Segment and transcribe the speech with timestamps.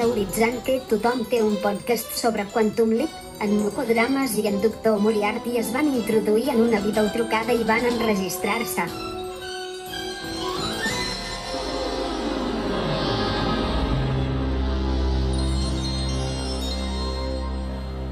[0.00, 3.12] teoritzant que tothom té un podcast sobre Quantum Leap,
[3.44, 8.86] en Mucodrames i en Doctor Moriarty es van introduir en una videotrucada i van enregistrar-se.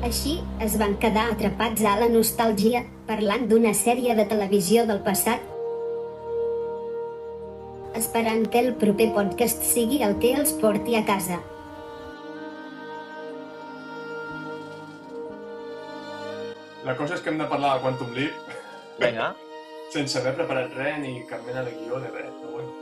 [0.04, 5.40] Així, es van quedar atrapats a la nostàlgia, parlant d'una sèrie de televisió del passat,
[7.96, 11.40] esperant que el proper podcast sigui el que els porti a casa.
[16.88, 18.32] La cosa és que hem de parlar de Quantum Leap
[19.02, 19.28] Vinga,
[19.94, 22.32] sense haver preparat res ni cap mena de guió de res.
[22.40, 22.72] Però bueno,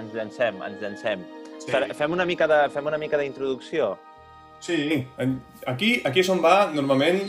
[0.00, 1.22] ens llancem, ens llancem.
[1.60, 1.70] sí.
[1.70, 3.92] Fe- Fem una mica de, fem una mica d'introducció.
[4.60, 5.06] sí.
[5.66, 7.20] Aquí, aquí és on va normalment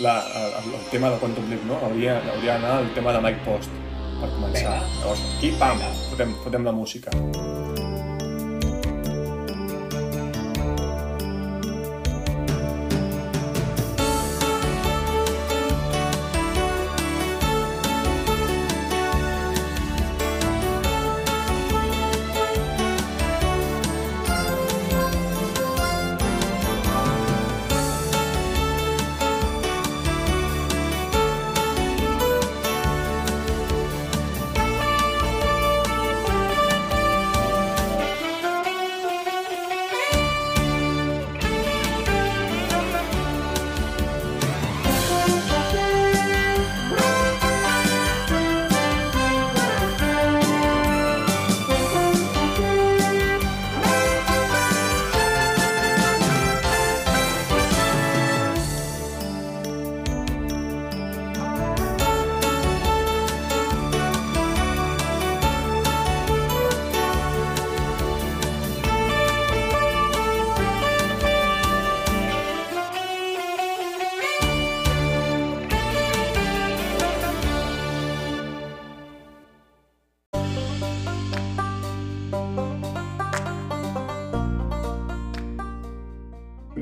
[0.00, 0.14] la,
[0.62, 1.76] el, el tema de Quantum Leap, no?
[1.84, 3.70] Hauria, hauria d'anar el tema de Mike Post
[4.22, 4.78] per començar.
[4.78, 5.00] Vinga.
[5.02, 7.71] Llavors, aquí, pam, fotem, fotem la música.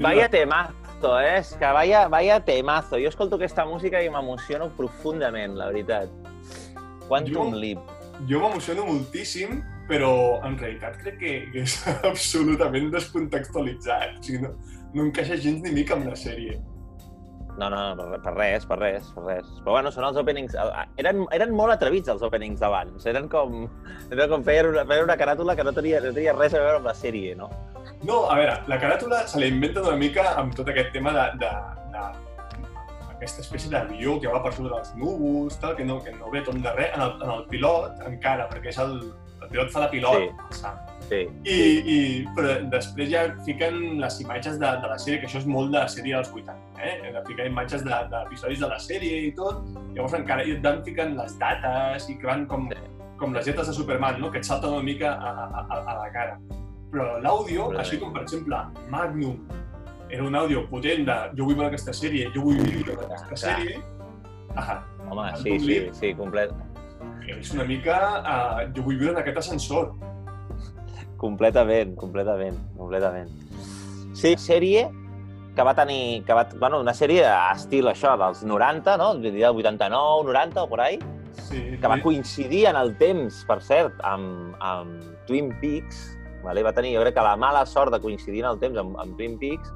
[0.00, 1.38] Vaya temazo, eh?
[1.38, 2.96] És que vaya, vaya temazo.
[3.00, 6.08] Jo escolto aquesta música i m'emociono profundament, la veritat.
[7.08, 7.96] Quantum Jo- Leap.
[8.28, 11.78] Jo m'emociono moltíssim, però en realitat crec que, que és
[12.10, 14.18] absolutament descontextualitzat.
[14.20, 14.54] O sigui, no,
[14.94, 16.58] no encaixa gens ni mica amb la sèrie.
[17.60, 19.48] No, no, per, per res, per res, per res.
[19.64, 20.54] Però bueno, són els openings...
[21.02, 23.04] Eren, eren molt atrevits els openings d'abans.
[23.10, 23.66] Eren com...
[24.08, 26.78] Era com feien una, feien una caràtula que no tenia, no tenia res a veure
[26.80, 27.50] amb la sèrie, no?
[28.06, 31.24] No, a veure, la caràtula se la inventen una mica amb tot aquest tema de,
[31.42, 31.50] de,
[31.92, 32.04] de
[33.12, 36.40] aquesta espècie d'avió que va per sobre dels núvols, tal, que no, que no ve
[36.46, 38.94] tot de res en el, en el pilot encara, perquè és el,
[39.42, 40.30] el pilot fa de pilot.
[40.56, 40.70] Sí.
[41.10, 41.18] Sí.
[41.50, 41.58] I,
[41.92, 41.98] i,
[42.36, 45.82] però després ja fiquen les imatges de, de la sèrie, que això és molt de
[45.90, 46.54] sèrie dels 80,
[46.86, 46.94] eh?
[47.16, 49.58] De ficar imatges de- d'episodis de, la sèrie i tot,
[49.96, 52.78] llavors encara i et van ficant les dates i que van com, Sí.
[53.18, 54.30] com les lletres de Superman, no?
[54.30, 56.38] que et salten una mica a, a, a la cara.
[56.90, 58.58] Però l'àudio, així com per exemple
[58.90, 59.36] Magnum,
[60.10, 63.40] era un àudio potent de jo vull veure aquesta sèrie, jo vull viure aquesta Clar.
[63.44, 63.76] sèrie,
[64.58, 64.80] ah,
[65.10, 66.52] Home, sí, sí, sí, complet,
[67.30, 69.92] és una mica uh, jo vull viure en aquest ascensor.
[71.20, 73.30] completament, completament, completament.
[74.16, 74.88] Sí, sèrie
[75.54, 79.14] que va tenir, que va, bueno, una sèrie estil això, dels 90, no?
[79.20, 80.98] Del 89, 90 o por ahí,
[81.50, 86.62] Sí, que va coincidir en el temps, per cert, amb, amb Twin Peaks, vale?
[86.66, 89.16] va tenir, jo crec que la mala sort de coincidir en el temps amb, amb
[89.18, 89.72] Twin Peaks,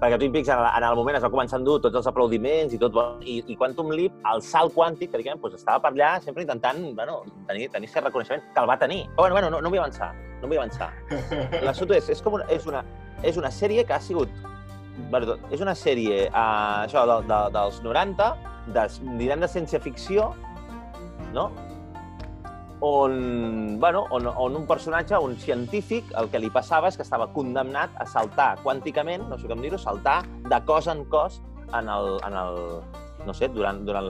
[0.00, 2.74] perquè Twin Peaks en, en el moment es va començar a endur tots els aplaudiments
[2.74, 5.92] i tot, bueno, i, i Quantum Leap, el salt quàntic, que diguem, doncs estava per
[5.94, 9.04] allà sempre intentant bueno, tenir, tenir aquest reconeixement, que el va tenir.
[9.16, 10.92] Però bueno, bueno no, no vull avançar, no vull avançar.
[11.66, 12.84] L'assumpte és, és, com una, és, una,
[13.26, 14.32] és una sèrie que ha sigut...
[15.12, 18.24] Perdó, és una sèrie uh, això, de, de, dels 90,
[18.74, 18.86] de,
[19.20, 20.32] direm de ciència-ficció,
[21.36, 21.52] no?
[22.80, 27.28] On, bueno, on, on un personatge, un científic, el que li passava és que estava
[27.34, 31.40] condemnat a saltar quànticament, no sé com dir-ho, saltar de cos en cos
[31.74, 32.60] en el, en el
[33.26, 34.06] no sé, durant, durant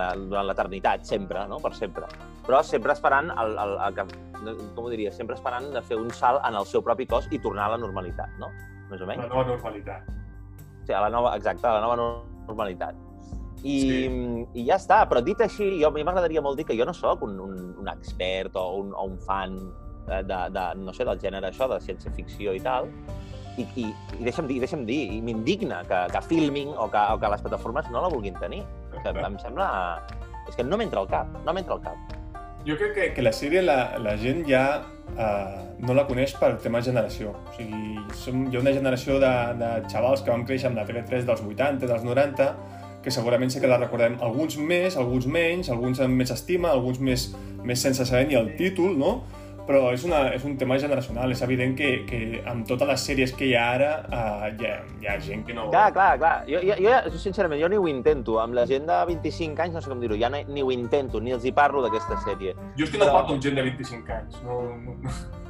[0.46, 1.58] l'eternitat, sempre, no?
[1.64, 2.06] Per sempre.
[2.46, 6.44] Però sempre esperant, el, el, el, com ho diria, sempre esperant de fer un salt
[6.46, 8.52] en el seu propi cos i tornar a la normalitat, no?
[8.92, 9.24] Més o menys.
[9.24, 10.06] La nova normalitat.
[10.86, 12.94] Sí, a la nova, exacte, a la nova nor- normalitat.
[13.62, 14.08] I, Sí.
[14.62, 16.94] I ja està, però dit així, jo, a mi m'agradaria molt dir que jo no
[16.94, 19.56] sóc un, un, un expert o un, o un fan
[20.06, 22.88] de, de, de, no sé, del gènere això, de ciència-ficció i tal,
[23.58, 23.88] i, i,
[24.18, 27.42] i deixa'm dir, deixa'm dir, i m'indigna que, que Filming o que, o que les
[27.42, 28.62] plataformes no la vulguin tenir.
[29.02, 29.68] Que em sembla...
[30.48, 32.14] És que no m'entra al cap, no m'entra al cap.
[32.68, 36.54] jo crec que, que la sèrie la, la gent ja uh, no la coneix per
[36.62, 37.32] tema generació.
[37.32, 40.84] O sigui, som, hi ha una generació de, de xavals que vam créixer amb la
[40.88, 42.48] TV3 dels 80, dels 90,
[43.02, 46.98] que segurament sí que la recordem alguns més, alguns menys, alguns amb més estima, alguns
[47.00, 47.28] més,
[47.64, 49.18] més sense saber ni el títol, no?
[49.68, 51.32] però és, una, és un tema generacional.
[51.34, 54.78] És evident que, que amb totes les sèries que hi ha ara uh, hi, ha,
[55.02, 55.66] hi ha gent que no...
[55.74, 56.32] Clar, clar, clar.
[56.48, 58.38] Jo, jo, jo, sincerament, jo ni ho intento.
[58.40, 61.20] Amb la gent de 25 anys, no sé com dir-ho, ja ni, ni ho intento,
[61.20, 62.56] ni els hi parlo d'aquesta sèrie.
[62.80, 63.20] Jo és que no però...
[63.20, 64.40] parlo amb gent de 25 anys.
[64.46, 64.96] No, no...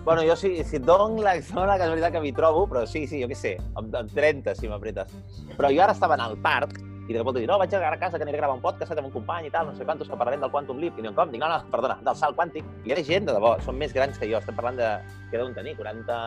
[0.09, 3.23] Bueno, jo sí, si et dono la, la casualitat que m'hi trobo, però sí, sí,
[3.23, 5.15] jo què sé, amb, amb 30, si m'apretes.
[5.55, 6.79] Però jo ara estava en el parc
[7.09, 9.09] i de cop dir, no, vaig a casa que aniré a gravar un podcast amb
[9.09, 10.99] un company i tal, no sé quantos, que parlarem del Quantum Leap.
[10.99, 11.31] I diuen, com?
[11.33, 12.67] Dic, no, no, perdona, del salt quàntic.
[12.85, 14.37] I era gent, de debò, són més grans que jo.
[14.37, 14.91] Estem parlant de...
[15.31, 15.73] que deuen tenir?
[15.81, 16.19] 40...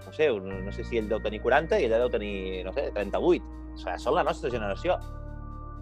[0.00, 2.86] No sé, no sé si ell deu tenir 40 i ella deu tenir, no sé,
[2.96, 3.44] 38.
[3.44, 4.96] O sigui, són la nostra generació.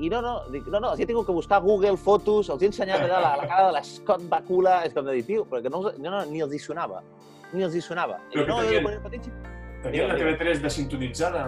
[0.02, 2.72] I no, no, dic, no, no, els he tingut que buscar Google fotos, els he
[2.72, 5.84] ensenyat allà la, la cara de l'Scott Bakula, és com de dir, tio, perquè no,
[5.86, 7.04] no, no, ni els hi sonava.
[7.54, 8.18] Ni els hi sonava.
[8.34, 8.58] Però I, no,
[9.06, 9.42] tenien,
[9.86, 11.46] tenien la TV3 desintonitzada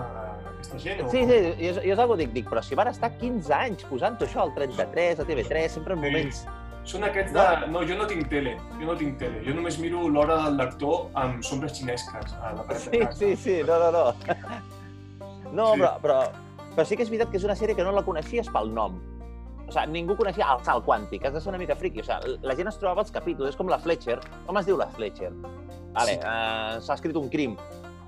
[0.61, 1.03] aquesta gent?
[1.05, 1.11] O...
[1.11, 4.19] Sí, sí, jo, jo és algo dic, dic, però si van estar 15 anys posant
[4.21, 6.45] això al 33, a TV3, sempre en moments...
[6.45, 6.57] Sí.
[6.91, 7.43] Són aquests de...
[7.69, 9.43] No, jo no tinc tele, jo no tinc tele.
[9.45, 13.57] Jo només miro l'hora del lector amb sombres xinesques a la paret Sí, sí, sí,
[13.69, 14.05] no, no, no.
[15.51, 15.81] No, sí.
[15.83, 16.17] però, però,
[16.77, 18.97] però sí que és veritat que és una sèrie que no la coneixies pel nom.
[19.67, 22.01] O sigui, ningú coneixia el salt quàntic, has de ser una mica friqui.
[22.01, 24.17] O sigui, la gent es trobava els capítols, és com la Fletcher.
[24.49, 25.35] Com es diu la Fletcher?
[25.93, 26.23] Vale, sí.
[26.23, 27.59] uh, s'ha escrit un crim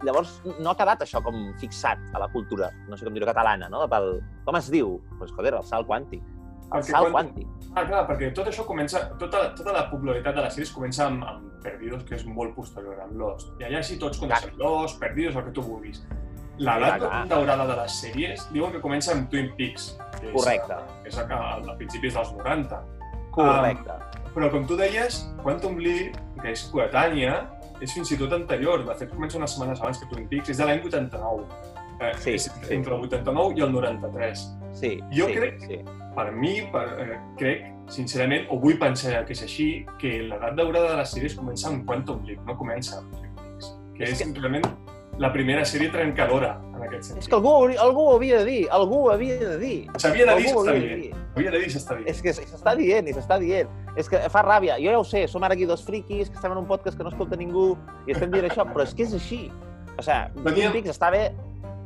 [0.06, 3.68] llavors no ha quedat això com fixat a la cultura, no sé com dir-ho, catalana,
[3.72, 3.84] no?
[3.90, 4.14] Pel,
[4.46, 4.98] com es diu?
[4.98, 6.24] Doncs, pues, joder, el salt quàntic.
[6.72, 7.14] El perquè salt quan...
[7.18, 7.70] quàntic.
[7.72, 11.24] Ah, clar, perquè tot això comença, tota, tota la popularitat de les sèries comença amb,
[11.28, 13.54] amb Perdidos, que és molt posterior, amb Lost.
[13.60, 16.02] I allà sí tots coneixen Lost, Perdidos, el que tu vulguis.
[16.60, 19.92] L'edat daurada de les sèries diuen que comença amb Twin Peaks.
[20.18, 20.80] Que és, Correcte.
[21.02, 22.82] Que és a, a, a principis dels 90.
[23.32, 23.96] Correcte.
[23.96, 27.38] Um, però com tu deies, Quantum Leap, que és coetània,
[27.82, 28.84] és fins i tot anterior.
[28.86, 30.52] De fet, comença unes setmanes abans que Twin Peaks.
[30.54, 31.46] És de l'any 89.
[32.02, 32.70] Eh, sí, és sí.
[32.74, 34.46] Entre el 89 i el 93.
[34.78, 35.80] Sí, jo sí, crec, sí.
[36.16, 39.68] per mi, per, eh, crec, sincerament, o vull pensar que és així,
[40.00, 43.74] que l'edat daurada de les sèries comença amb Quantum Leap, no comença amb Twin Peaks.
[43.98, 44.40] Que és, és que...
[44.40, 44.66] realment
[45.20, 47.24] la primera sèrie trencadora, en aquest sentit.
[47.24, 47.52] És que algú,
[47.84, 49.76] algú ho havia de dir, algú ho havia de dir.
[50.00, 51.20] S'havia de dir, s'està dient.
[51.36, 52.10] Havia de dir, s'està dient.
[52.12, 53.70] És que s'està dient i s'està dient.
[54.00, 54.78] És que fa ràbia.
[54.80, 57.06] Jo ja ho sé, som ara aquí dos friquis, que estem en un podcast que
[57.06, 57.72] no escolta ningú
[58.06, 59.44] i estem dient això, però és que és així.
[59.96, 60.76] O sigui, Veníem...
[60.76, 61.26] Twin està bé...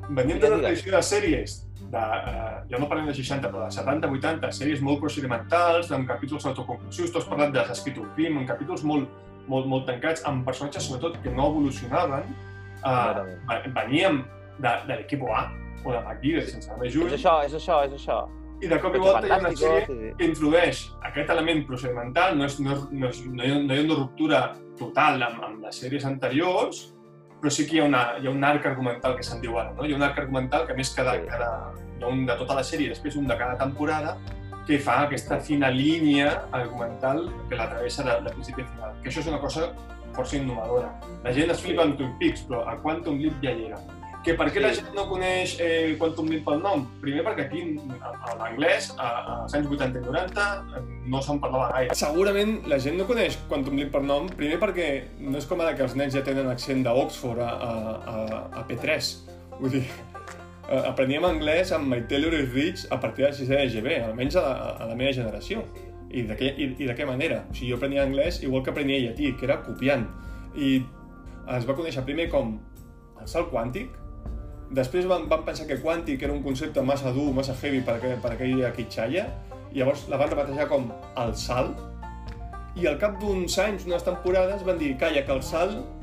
[0.06, 4.10] De la tradició de sèries de, uh, ja no parlem de 60, però de 70,
[4.18, 8.48] 80, sèries molt procedimentals, amb capítols autoconclusius, tu has parlat de Escrit un crim, amb
[8.48, 9.10] capítols molt,
[9.46, 12.26] molt, molt tancats, amb personatges, sobretot, que no evolucionaven,
[12.86, 14.24] uh, veníem
[14.58, 15.46] de, de l'equip A
[15.86, 17.12] o de McGill, sense anar més lluny.
[17.12, 18.18] És això, és això, és això.
[18.64, 20.10] I de cop i volta hi ha una sèrie sí.
[20.16, 23.74] que introdueix aquest element procedimental, no, és, no, és, no, és, no, hi ha, no
[23.74, 24.40] hi ha una ruptura
[24.80, 26.86] total amb, amb les sèries anteriors,
[27.42, 29.74] però sí que hi ha, una, hi ha un arc argumental que se'n diu ara,
[29.76, 29.84] no?
[29.84, 31.28] Hi ha un arc argumental que més cada, sí.
[31.28, 31.50] cada,
[31.98, 34.16] hi ha un de tota la sèrie, després un de cada temporada,
[34.66, 38.96] que fa aquesta fina línia argumental que la travessa de, de principi a final.
[39.02, 39.68] Que això és una cosa
[40.16, 40.90] força innovadora.
[41.24, 43.80] La gent es flipa amb Twin Peaks, però a Quantum Leap ja hi era.
[44.26, 44.62] Que per què sí.
[44.64, 46.82] la gent no coneix eh, Quantum Leap pel nom?
[47.02, 47.60] Primer perquè aquí,
[47.94, 50.46] a l'anglès, als anys 80 i 90,
[51.12, 51.94] no se'n parlava gaire.
[52.00, 54.88] Segurament la gent no coneix Quantum Leap per nom, primer perquè
[55.22, 58.66] no és com ara que els nens ja tenen accent d'Oxford a, a, a, a
[58.66, 59.14] P3.
[59.60, 59.84] Vull dir,
[60.66, 64.42] apreníem anglès amb My Taylor is Rich a partir del 6 de GB, almenys a
[64.42, 65.62] la, a la meva generació.
[66.10, 67.42] I de, què, i, i de què manera?
[67.50, 70.06] O sigui, jo aprenia anglès igual que aprenia llatí, que era copiant.
[70.54, 70.76] I
[71.56, 72.56] es va conèixer primer com
[73.20, 73.90] el salt quàntic,
[74.76, 78.16] després van, van pensar que quàntic era un concepte massa dur, massa heavy per, aquell,
[78.22, 79.26] per aquella quitxalla,
[79.72, 80.88] i llavors la van rebatejar com
[81.22, 81.82] el salt,
[82.76, 85.96] i al cap d'uns anys, unes temporades, van dir, calla, que el salt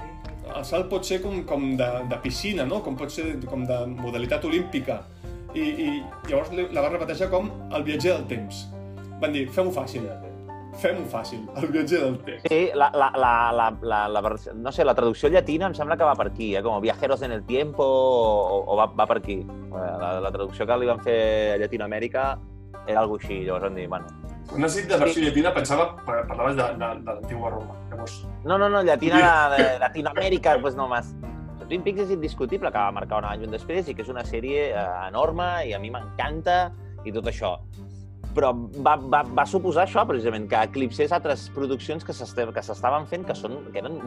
[0.54, 2.82] el salt pot ser com, com de, de piscina, no?
[2.84, 5.00] com pot ser com de modalitat olímpica.
[5.54, 5.90] I, i
[6.28, 8.64] llavors la van rebatejar com el viatger del temps
[9.24, 10.06] van dir, fem-ho fàcil,
[10.82, 12.48] fem-ho fàcil, el viatge del temps.
[12.50, 16.08] Sí, la, la, la, la, la, la, no sé, la traducció llatina em sembla que
[16.08, 16.64] va per aquí, eh?
[16.66, 19.42] com Viajeros en el Tiempo, o, o va, va per aquí.
[19.74, 21.20] La, la traducció que li van fer
[21.56, 22.28] a Llatinoamèrica
[22.84, 24.22] era algo així, llavors van dir, bueno...
[24.50, 25.28] Quan has dit de versió sí.
[25.30, 27.78] llatina, pensava, parlaves de, de, de l'antigua Roma.
[27.90, 28.18] Llavors...
[28.44, 29.22] No, no, no, llatina
[29.54, 31.14] de, de Latinoamèrica, pues no más.
[31.64, 34.66] Twin Peaks és indiscutible que va marcar un any després i que és una sèrie
[34.76, 36.58] eh, enorme i a mi m'encanta
[37.08, 37.56] i tot això
[38.36, 38.52] però
[38.86, 43.60] va, va, va suposar això, precisament, que eclipsés altres produccions que s'estaven fent que, són,
[43.72, 44.00] que eren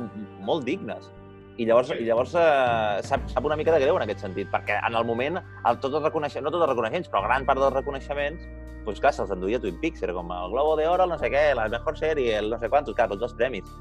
[0.46, 1.10] molt dignes.
[1.56, 4.76] I llavors, i llavors eh, sap, sap una mica de greu en aquest sentit, perquè
[4.76, 7.72] en el moment, el, tot els reconeixements, no tots els reconeixements, però gran part dels
[7.78, 8.44] reconeixements,
[8.84, 11.32] doncs clar, se'ls enduia Twin Peaks, era com el Globo de Oro, el no sé
[11.32, 13.72] què, la mejor sèrie, el no sé quantos, clar, tots els premis.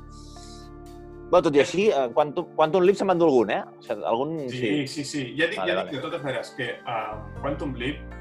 [1.25, 3.61] Bueno, tot i així, eh, Quantum, Quantum Leap se'n va endur algun, eh?
[3.65, 4.35] O sigui, algun...
[4.53, 5.23] Sí, sí, sí.
[5.35, 5.89] Ja dic, Vale, ja vale.
[5.89, 8.13] dic de totes maneres que uh, Quantum Leap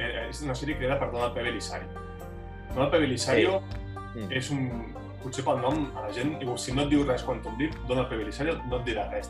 [0.00, 1.44] eh, és una sèrie creada per Donald P.
[1.46, 1.88] Belisario.
[2.74, 2.98] Donald P.
[3.06, 3.60] Belisario
[4.10, 4.26] Mm.
[4.34, 4.64] és un...
[5.20, 8.16] Potser pel nom, a la gent, si no et diu res Quantum Leap, Donald P.
[8.16, 9.28] Belisario no et dirà res.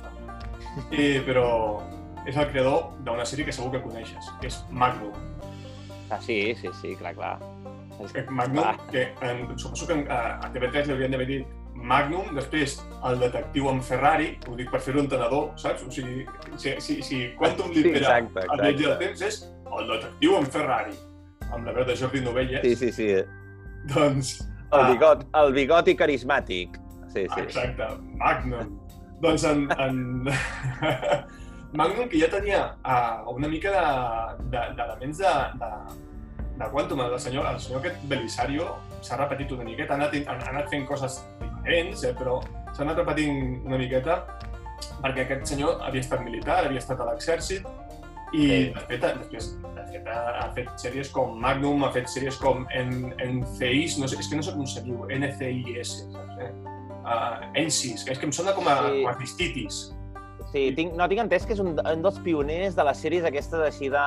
[0.94, 1.80] I, però
[2.30, 5.12] és el creador d'una sèrie que segur que coneixes, que és Magnum.
[6.10, 7.34] Ah, sí, sí, sí, clar, clar.
[8.00, 8.76] Eh, Magnum, clar.
[8.90, 13.18] que en, suposo que en, a, a TV3 li haurien d'haver dit Magnum, després el
[13.20, 15.82] detectiu amb Ferrari, ho dic per fer-ho entenedor, saps?
[15.86, 16.22] O sigui,
[16.56, 19.06] si, si, si Quantum Leap Sí, era exacte, el viatge del exacte.
[19.06, 19.42] temps, és
[19.78, 20.94] el detectiu amb Ferrari,
[21.52, 23.08] amb la veu de Jordi Novelles, Sí, sí, sí.
[23.94, 24.40] doncs...
[24.70, 26.76] El ah, bigot, el bigoti carismàtic.
[27.10, 27.40] Sí, sí.
[27.42, 27.86] Exacte,
[28.20, 28.76] Magnum.
[29.20, 29.96] doncs en, en...
[31.80, 35.70] Magnum, que ja tenia uh, una mica de- de- d'elements de, de,
[36.58, 40.38] de Quantum, el senyor, el senyor aquest Belisario s'ha repetit una miqueta, ha anat, ha
[40.50, 42.40] anat fent coses diferents, eh, però
[42.72, 44.20] s'ha anat repetint una miqueta
[45.02, 47.66] perquè aquest senyor havia estat militar, havia estat a l'exèrcit
[48.32, 48.72] i Sí.
[48.74, 53.14] de fet, després de fet, ha, fet sèries com Magnum, ha fet sèries com en,
[53.18, 56.38] NCIS, no sé, és que no sé com se diu, NCIS, saps?
[56.40, 56.52] Eh?
[57.00, 59.02] Uh, NCIS, que és que em sona com a, Sí.
[59.02, 59.80] com a cistitis.
[60.50, 63.60] Sí, tinc, no, tinc entès que és un, un dels pioners de les sèries aquestes
[63.68, 64.00] així de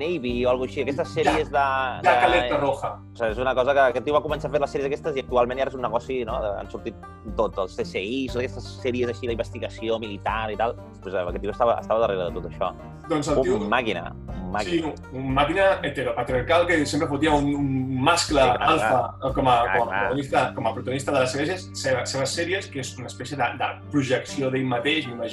[0.00, 1.62] Navy o alguna així, aquestes sèries de...
[1.62, 2.14] Ja, de...
[2.24, 2.90] caleta roja.
[2.98, 5.18] O sigui, és una cosa que aquest tio va començar a fer les sèries aquestes
[5.18, 6.38] i actualment ja és un negoci, no?
[6.58, 6.98] Han sortit
[7.38, 10.74] tot, els CSIs, aquestes sèries així d'investigació militar i tal.
[11.02, 12.72] Pues, eh, aquest tio estava, estava darrere de tot això.
[13.08, 13.60] Doncs el tio...
[13.62, 14.90] Un màquina, un Sí, màquina.
[15.12, 19.56] un, un màquina heteropatriarcal que sempre fotia un, un mascle Sí, clar, alfa com a,
[19.58, 22.94] Clar, com, a protagonista, com a protagonista de les sèries, seves, seves sèries, que és
[22.98, 25.27] una espècie de, de projecció d'ell mateix, m'imagino.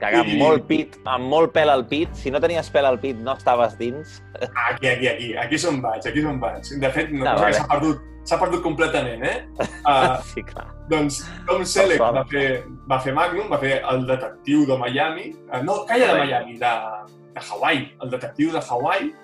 [0.00, 2.08] Que amb i- molt pit, amb molt pèl al pit.
[2.18, 4.22] Si no tenies pèl al pit, no estaves dins.
[4.70, 6.66] Aquí, aquí, aquí, aquí és on vaig, aquí és on vaig.
[6.80, 7.54] De fet, una Ah, vale.
[7.54, 9.46] s'ha perdut, s'ha perdut completament, eh?
[9.86, 10.66] Uh, Sí, clar.
[10.90, 15.62] doncs Tom Selleck va fer, va fer Magnum, va fer el detectiu de Miami, uh,
[15.62, 16.72] no, calla de Miami, de,
[17.34, 19.14] de Hawaii, el detectiu de Hawaii,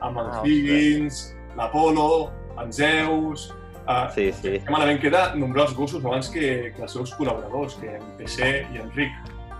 [0.00, 2.30] amb el Ah, Higgins, l'Apolo,
[2.62, 3.52] en Zeus...
[3.84, 4.54] Uh, Sí, sí.
[4.64, 8.66] que malament queda nombrar els gossos abans que, que els seus col·laboradors, que en PC
[8.72, 9.12] i en Rick.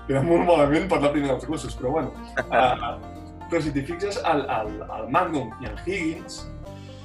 [0.07, 2.15] Queda molt malament parlar primer dels gossos, però bueno.
[2.49, 2.97] Uh,
[3.51, 6.41] però si t'hi fixes, el, el, el Magnum i el Higgins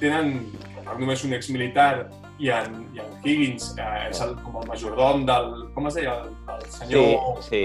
[0.00, 0.38] tenen...
[0.80, 2.06] El Magnum és un exmilitar
[2.40, 5.50] i en, i en Higgins eh, és el, com el majordom del...
[5.76, 6.14] Com es deia?
[6.24, 7.42] El, el Sí, senyor...
[7.44, 7.62] sí.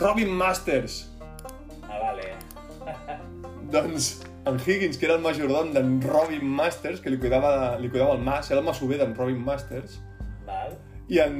[0.00, 1.02] Robin Masters.
[1.84, 2.32] Ah, vale.
[3.70, 8.14] Doncs en Higgins, que era el majordom d'en Robin Masters, que li cuidava, li cuidava
[8.16, 10.00] el mas, era el masover d'en Robin Masters,
[10.46, 10.78] Val.
[11.08, 11.36] i en,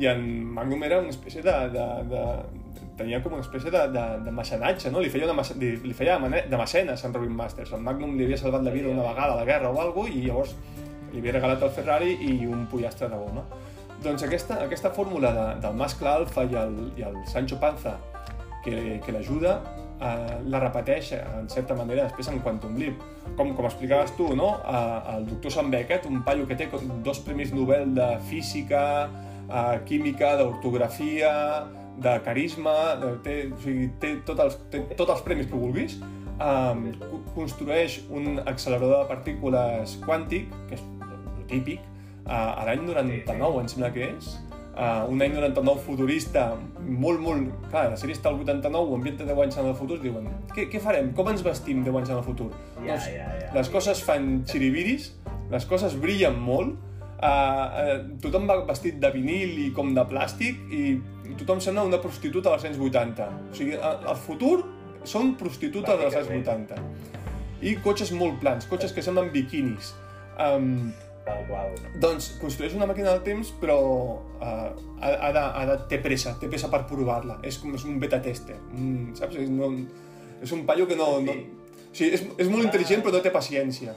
[0.00, 0.22] i en
[0.54, 1.56] Magnum era una espècie de...
[1.74, 2.22] de, de
[2.96, 5.02] tenia com una espècie de, de, de mecenatge, no?
[5.04, 7.74] Li feia, una, li, li feia de mecenes en Robin Masters.
[7.76, 10.22] En Magnum li havia salvat la vida una vegada a la guerra o alguna i
[10.24, 10.54] llavors
[11.12, 13.44] li havia regalat el Ferrari i un pollastre de goma.
[14.04, 17.98] Doncs aquesta, aquesta fórmula de, del mascle alfa i el, i el Sancho Panza
[18.64, 19.58] que, que l'ajuda,
[20.00, 23.00] eh, la repeteix en certa manera després en Quantum Leap.
[23.36, 24.56] Com, com explicaves tu, no?
[24.64, 26.68] Eh, el doctor Sam Beckett, un paio que té
[27.04, 28.84] dos premis Nobel de física,
[29.48, 31.32] eh, química, d'ortografia,
[31.96, 35.96] de carisma, de, té, o sigui, té, tot els, té tots els premis que vulguis,
[36.36, 36.82] um,
[37.34, 41.86] construeix un accelerador de partícules quàntic, que és el típic,
[42.26, 44.34] uh, a l'any 99, em sembla que és,
[44.76, 46.46] uh, un any 99 futurista,
[46.80, 47.50] molt, molt...
[47.70, 50.68] Clar, la sèrie està al 89, ho ambienta 10 anys en el futur, diuen, què,
[50.72, 51.12] què farem?
[51.16, 52.50] Com ens vestim 10 anys en el futur?
[52.78, 53.50] Ja, Doncs ja, ja.
[53.56, 55.10] les coses fan xiribiris,
[55.52, 56.76] les coses brillen molt,
[57.16, 60.86] uh, uh, tothom va vestit de vinil i com de plàstic i
[61.36, 63.28] tothom sembla una prostituta dels anys 80.
[63.50, 64.58] O sigui, el futur
[65.06, 66.80] són prostitutes dels anys 80.
[67.66, 69.94] I cotxes molt plans, cotxes que semblen biquinis.
[70.36, 70.92] Um,
[71.26, 71.72] Tal qual.
[71.98, 74.42] doncs construeix una màquina del temps, però uh,
[75.00, 77.40] ha, ha, de, ha de, té pressa, té pressa per provar-la.
[77.46, 79.38] És com és un beta tester, mm, saps?
[79.42, 79.72] És, no,
[80.42, 81.16] és un paio que no...
[81.26, 83.96] no o sigui, és, és molt intel·ligent però no té paciència.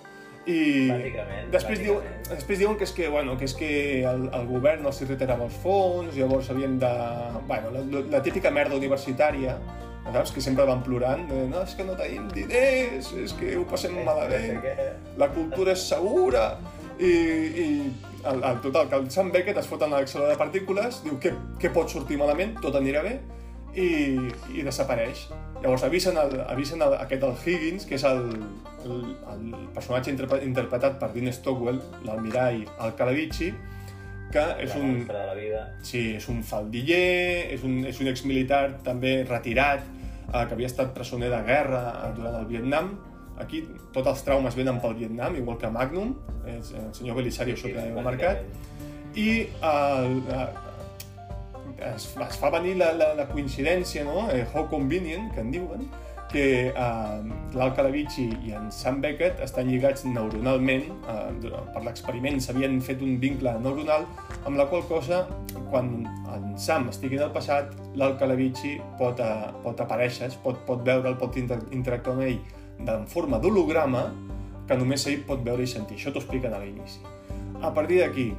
[0.50, 1.50] I Bàsicament.
[1.54, 2.30] després, diu, bàsicament.
[2.32, 3.70] després diuen que és que, bueno, que, és que
[4.08, 6.94] el, el govern els retirava els fons, llavors havien de...
[7.50, 7.84] Bueno, la,
[8.16, 9.60] la típica merda universitària,
[10.08, 10.34] saps?
[10.34, 14.00] Que sempre van plorant, de, no, és que no tenim diners, és que ho passem
[14.08, 14.64] malament
[15.20, 16.48] la cultura és segura
[17.00, 17.12] i,
[17.64, 17.68] i
[18.28, 21.34] el, el, total, que el Sam Beckett es fot en l'accelerador de partícules, diu que,
[21.60, 23.20] que pot sortir malament, tot anirà bé,
[23.76, 23.90] i,
[24.56, 25.28] i desapareix.
[25.62, 28.24] Llavors avisen, el, avisen el, aquest el Higgins, que és el,
[28.86, 29.04] el,
[29.34, 33.52] el personatge interpre, interpretat per Dean Stockwell, l'almirall Al Calavici,
[34.34, 35.64] que és La un, de la vida.
[35.86, 39.86] Sí, és un faldiller, és un, és un exmilitar també retirat,
[40.30, 42.94] eh, que havia estat presoner de guerra eh, durant el Vietnam.
[43.40, 43.64] Aquí
[43.96, 46.16] tots els traumes venen pel Vietnam, igual que Magnum,
[46.48, 48.44] és el senyor Belisario això que heu marcat.
[49.16, 49.30] I
[49.66, 50.70] el, eh,
[51.96, 54.28] es, es fa venir la, la, la coincidència, no?
[54.34, 55.88] Eh, how convenient, que en diuen,
[56.30, 57.22] que eh,
[57.58, 63.18] l'Al Calavici i en Sam Beckett estan lligats neuronalment, eh, per l'experiment s'havien fet un
[63.22, 64.06] vincle neuronal,
[64.44, 65.24] amb la qual cosa,
[65.72, 65.92] quan
[66.36, 71.18] en Sam estigui en el passat, l'Al Calavici pot, eh, pot aparèixer, pot, pot veure'l,
[71.18, 72.40] pot inter interactuar amb ell
[72.88, 74.10] en forma d'holograma
[74.68, 75.98] que només ell pot veure i sentir.
[75.98, 77.02] Això t'ho expliquen a l'inici.
[77.62, 78.30] A partir d'aquí,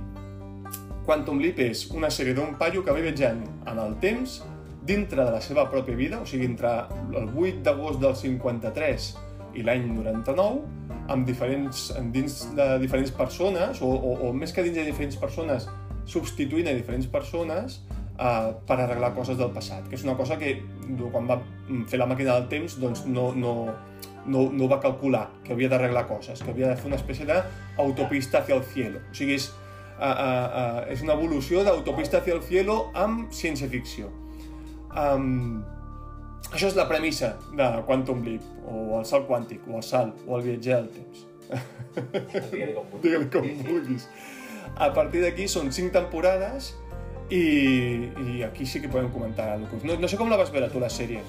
[1.05, 4.41] Quantum Leap és una sèrie d'un paio que va viatjant en el temps
[4.87, 6.71] dintre de la seva pròpia vida, o sigui, entre
[7.19, 9.11] el 8 d'agost del 53
[9.59, 10.61] i l'any 99,
[11.11, 15.67] amb diferents, dins de diferents persones, o, o, o més que dins de diferents persones,
[16.11, 20.57] substituint a diferents persones eh, per arreglar coses del passat, que és una cosa que
[21.11, 21.41] quan va
[21.91, 23.55] fer la màquina del temps doncs no, no,
[24.27, 28.41] no, no va calcular que havia d'arreglar coses, que havia de fer una espècie d'autopista
[28.41, 29.03] hacia el cielo.
[29.11, 29.51] O sigui, és,
[29.97, 34.11] uh, uh, uh, és una evolució d'autopista hacia el cielo amb ciència-ficció.
[34.91, 35.63] Um,
[36.51, 40.39] això és la premissa de Quantum Leap, o el salt quàntic, o el salt, o
[40.39, 41.27] el viatger del temps.
[42.53, 43.01] Digue-li com.
[43.03, 44.07] Digue-li com vulguis.
[44.79, 46.73] A partir d'aquí són cinc temporades
[47.31, 47.43] i,
[48.23, 49.87] i aquí sí que podem comentar alguna cosa.
[49.87, 51.23] No, no sé com la vas veure tu, la sèrie.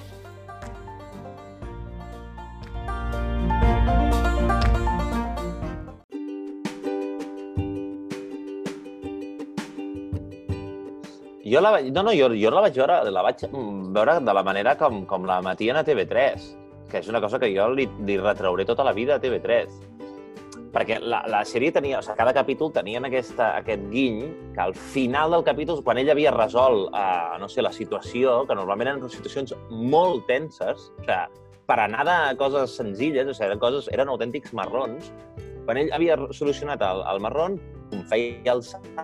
[11.52, 11.82] Jo la.
[11.82, 15.26] No, no, jo, jo la vaig veure, la vaig veure de la manera com, com
[15.28, 16.46] la matien a TV3,
[16.88, 19.90] que és una cosa que jo li, li retrauré tota la vida a TV3.
[20.72, 24.72] Perquè la, la sèrie tenia, o sigui, cada capítol tenia aquesta, aquest guiny que al
[24.94, 29.12] final del capítol, quan ell havia resolt, eh, no sé, la situació, que normalment eren
[29.12, 34.14] situacions molt tenses, o sigui, per anar de coses senzilles, o sigui, eren, coses, eren
[34.14, 35.12] autèntics marrons,
[35.68, 37.60] quan ell havia solucionat el, el marron,
[38.08, 39.04] feia el salt,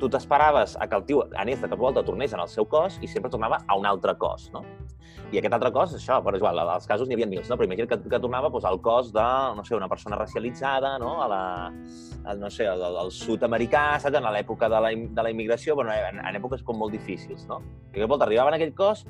[0.00, 2.98] tu t'esperaves a que el tio anés de cap volta, tornés en el seu cos
[3.04, 4.64] i sempre tornava a un altre cos, no?
[5.30, 7.56] I aquest altre cos, això, per igual, als casos n'hi havia mils, no?
[7.60, 11.20] Però que, que tornava doncs, al cos de, no sé, una persona racialitzada, no?
[11.22, 11.42] A la,
[12.24, 14.18] al, no sé, al, al sud-americà, saps?
[14.18, 17.60] En l'època de, la, de la immigració, bueno, en, en èpoques com molt difícils, no?
[17.94, 19.04] I de volta arribava en aquell cos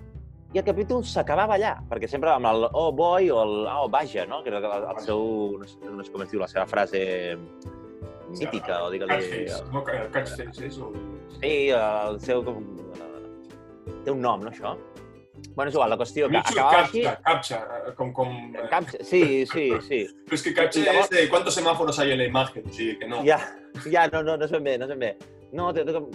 [0.53, 4.27] i el capítol s'acabava allà, perquè sempre amb el oh boy o el oh vaja,
[4.29, 4.43] no?
[4.43, 5.23] Que era el, el seu,
[5.61, 7.05] no sé, no sé com es diu, la seva frase
[8.39, 9.17] mítica, o digue-li...
[9.17, 9.83] Catchface, no?
[9.95, 10.97] El catchface és un...
[11.41, 12.45] Sí, el seu...
[12.47, 12.63] Com...
[14.05, 14.77] Té un nom, no, això?
[15.57, 17.03] Bueno, és igual, la qüestió que acabava així...
[17.07, 18.13] captcha, captcha, com...
[18.17, 18.35] com...
[18.71, 18.91] Cap...
[19.01, 20.03] Sí, sí, sí.
[20.29, 22.73] Però és que captcha I llavors- és de quantos semáforos hay en la imagen, o
[22.77, 23.23] sigui que no.
[23.27, 23.41] Ja,
[23.87, 25.13] ja, no, no, no és ben bé, no és ben bé.
[25.57, 26.11] No, té, té com...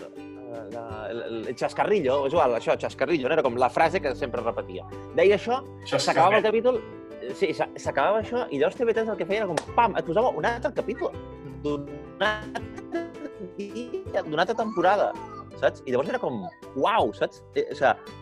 [0.72, 3.36] La, el, el xascarrillo, és igual, això, xascarrillo, no?
[3.36, 4.86] era com la frase que sempre repetia.
[5.18, 6.80] Deia això, s'acabava el capítol,
[7.34, 10.30] sí, s'a- s'acabava això, i llavors TV3 el que feia era com, pam, et posava
[10.36, 11.12] un altre capítol
[11.64, 13.02] d'una altra
[13.58, 15.12] dia, d'una altra temporada,
[15.60, 15.82] saps?
[15.86, 16.44] I llavors era com,
[16.76, 17.42] uau, saps?
[17.56, 18.22] Eh, o sigui,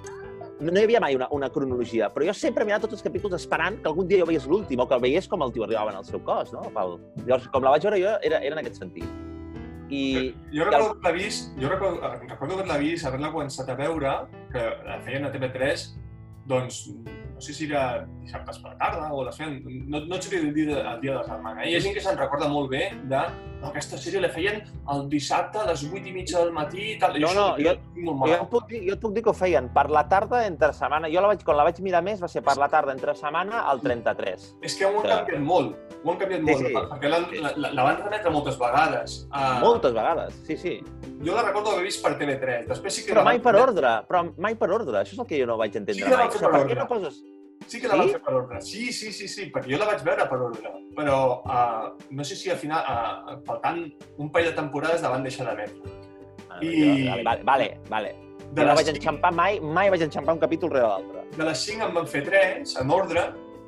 [0.64, 3.36] no, no hi havia mai una, una cronologia, però jo sempre mirava tots els capítols
[3.36, 5.92] esperant que algun dia jo veiés l'últim o que el veiés com el tio arribava
[5.92, 6.62] en el seu cos, no?
[6.76, 6.98] Pel...
[7.26, 9.10] Llavors, com la vaig veure jo, era, era en aquest sentit.
[9.94, 14.14] I, Jo recordo haver-la vist, jo recordo, recordo haver-la vist, haver-la començat a veure,
[14.54, 15.84] que la feien a TV3,
[16.50, 16.80] doncs,
[17.44, 19.58] no sé si era dissabtes per la tarda o les feien,
[19.92, 21.66] no, no et sé el dia, el dia de la setmana.
[21.68, 23.20] Hi ha gent que se'n recorda molt bé de
[23.60, 24.62] no, aquesta sèrie la feien
[24.94, 27.18] el dissabte a les 8 i mitja del matí i tal.
[27.20, 28.32] No, no, jo- Jo mal.
[28.32, 31.10] et, puc dir, jo et puc dir que ho feien per la tarda entre setmana.
[31.12, 33.66] Jo la vaig, quan la vaig mirar més va ser per la tarda entre setmana
[33.70, 34.48] al 33.
[34.64, 36.74] És que ho han canviat molt, ho han canviat Sí, molt, sí.
[36.96, 37.20] perquè la,
[37.58, 39.20] la, la van remetre moltes vegades.
[39.32, 40.80] Uh, Moltes vegades, sí, sí.
[41.24, 43.14] Jo la recordo haver vist per TV3, després sí que...
[43.14, 45.00] Però mai per ordre, però mai per ordre.
[45.04, 46.28] Això és el que jo no vaig entendre Sí que mai.
[46.28, 47.22] per per què no poses...
[47.68, 48.14] Sí que la van Sí?
[48.14, 48.62] fer per ordre.
[48.62, 50.72] Sí, sí, sí, sí, perquè jo la vaig veure per ordre.
[50.96, 53.80] Però uh, no sé si al final, uh, faltant
[54.18, 55.94] un parell de temporades, la van deixar d'emetre.
[56.50, 58.16] Ah, I- Vale, vale, vale.
[58.54, 61.24] De Jo no vaig enxampar mai, mai vaig enxampar un capítol rere l'altre.
[61.38, 63.24] De les 5 en van fer 3, en ordre,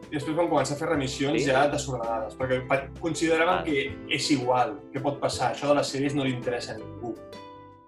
[0.05, 1.47] i després van començar a fer remissions Sí?
[1.49, 2.59] ja desordenades, perquè
[3.01, 3.63] consideraven Ah.
[3.63, 5.53] que és igual, que pot passar.
[5.55, 7.15] Això de les sèries no li interessa a ningú.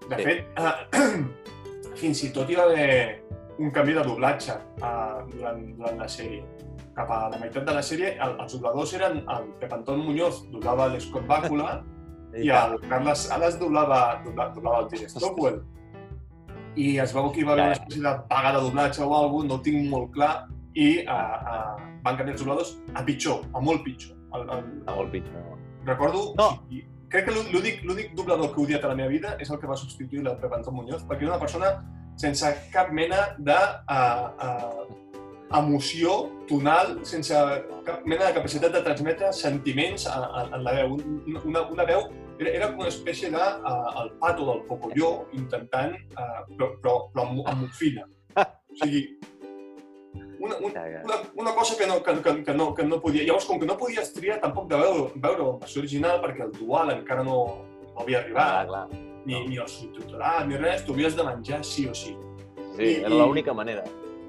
[0.09, 0.23] De Sí.
[0.23, 1.27] fet, uh,
[2.01, 3.21] fins i tot hi va haver
[3.59, 6.43] un canvi de doblatge uh, durant, durant la sèrie.
[6.97, 10.43] Cap a la meitat de la sèrie, el, els dobladors eren el Pep Anton Muñoz,
[10.53, 11.83] doblava l'Scott Bakula,
[12.43, 15.61] i el Carles Sales doblava, doblava, doblava el Tim Stockwell.
[16.77, 19.31] I es veu que hi va haver una espècie de paga de doblatge o alguna
[19.31, 20.33] cosa, no ho tinc molt clar,
[20.77, 21.15] i uh,
[21.53, 24.13] uh, van canviar els dobladors a pitjor, a molt pitjor.
[24.37, 25.47] El, el, Està molt pitjor.
[25.87, 26.49] recordo, No.
[26.69, 27.47] sí, crec que l'ú-
[27.87, 30.35] l'únic doblador que he odiat a la meva vida és el que va substituir el
[30.37, 31.71] Pep Antón Muñoz, perquè era una persona
[32.17, 33.57] sense cap mena de
[33.93, 34.85] uh, uh,
[35.57, 36.15] emoció
[36.49, 37.33] tonal, sense
[37.87, 40.17] cap mena de capacitat de transmetre sentiments a,
[40.49, 40.97] en la veu.
[40.97, 42.01] Un- Una, una veu
[42.39, 46.95] era, era com una espècie de uh, el pato del Pocoyo intentant, uh, però, però,
[47.13, 48.03] però amb, amb morfina.
[48.37, 49.05] O sigui,
[50.39, 53.23] una, un, una, una cosa que no, que, que, que, no, que no podia...
[53.25, 56.53] Llavors, com que no podies triar tampoc de veure, veure la versió original, perquè el
[56.59, 57.39] dual encara no,
[57.87, 58.85] no havia arribat, clar.
[59.27, 62.15] Ni, ni el subtitulat, ni res, t'ho havies de menjar sí o sí.
[62.77, 63.83] Sí, I- era l'única manera.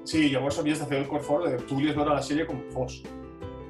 [0.09, 2.59] Sí, llavors havies de fer el cor fort, de, tu volies veure la sèrie com
[2.73, 2.99] fos.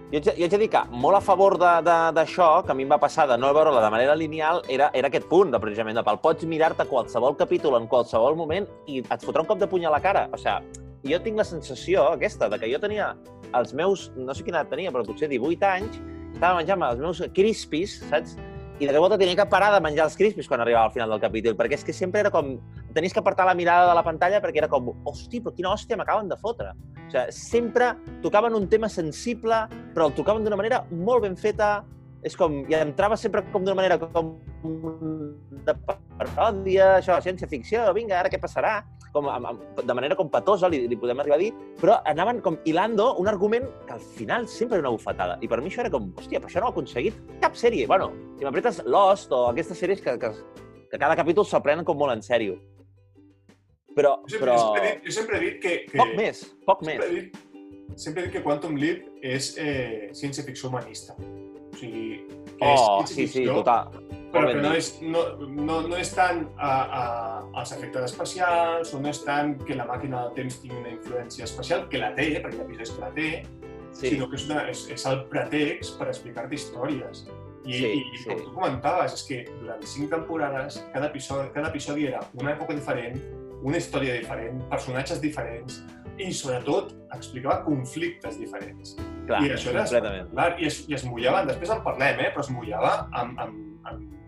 [0.10, 2.72] Jo haig, de- jo haig de dir que molt a favor de- de- d'això, que
[2.72, 5.52] a mi em va passar de no veure-la de manera lineal, era, era aquest punt,
[5.54, 9.46] de, precisament, de pel pots mirar-te qualsevol capítol en qualsevol moment i et fotrà un
[9.52, 10.28] cop de puny a la cara.
[10.34, 13.16] O sigui, jo tinc la sensació aquesta de que jo tenia
[13.54, 16.00] els meus, no sé quina edat tenia, però potser 18 anys,
[16.34, 18.36] estava menjant els meus crispis, saps?
[18.80, 21.20] I de volta tenia que parar de menjar els crispis quan arribava al final del
[21.20, 22.54] capítol, perquè és que sempre era com...
[22.96, 25.98] Tenies que apartar la mirada de la pantalla perquè era com, hosti, però quina hòstia
[26.00, 26.72] m'acaben de fotre.
[26.72, 27.92] O sigui, sempre
[28.24, 31.82] tocaven un tema sensible, però el tocaven d'una manera molt ben feta,
[32.24, 34.32] és com, i entrava sempre com d'una manera com
[35.68, 38.78] de paròdia, això, ciència-ficció, vinga, ara què passarà?
[39.14, 42.42] Com, amb, amb, de manera com patosa, li, li podem arribar a dir, però anaven
[42.46, 45.40] com hilando un argument que al final sempre era una bufetada.
[45.42, 47.88] I per mi això era com, hòstia, però això no ho ha aconseguit cap sèrie.
[47.90, 50.34] Bueno, si m'apretes Lost o aquestes sèries que, que,
[50.92, 52.60] que cada capítol s'ho prenen com molt en sèrio.
[53.98, 54.56] Però, però...
[55.04, 55.76] jo sempre, he, dit, que...
[55.90, 57.02] que Poc més, poc més.
[57.02, 57.40] sempre he dit,
[57.98, 61.18] sempre he dit que Quantum Leap és eh, ciència-ficció humanista.
[61.18, 62.06] O sigui,
[62.54, 64.19] que és Oh, sí, sí, ciència-ficció, total.
[64.34, 67.04] Però que no és, no, no, no és tant a, a,
[67.62, 71.48] als efectes especials, o no és tant que la màquina del temps tingui una influència
[71.48, 73.32] especial, que la té, perquè ha episodis que la té,
[73.92, 74.12] Sí.
[74.14, 77.24] sinó que és, una, és, és el pretext per explicar-te històries.
[77.66, 78.28] I, Sí, i sí.
[78.30, 82.78] com tu comentaves, és que durant cinc temporades cada episodi, cada episodi era una època
[82.78, 83.18] diferent,
[83.66, 85.82] una història diferent, personatges diferents
[86.20, 88.96] i, sobretot, explicava conflictes diferents.
[89.28, 90.48] Clar, I això era espectacular.
[90.62, 92.32] I es, i es mullaven, després en parlem, eh?
[92.36, 94.19] però es mullava amb, amb, amb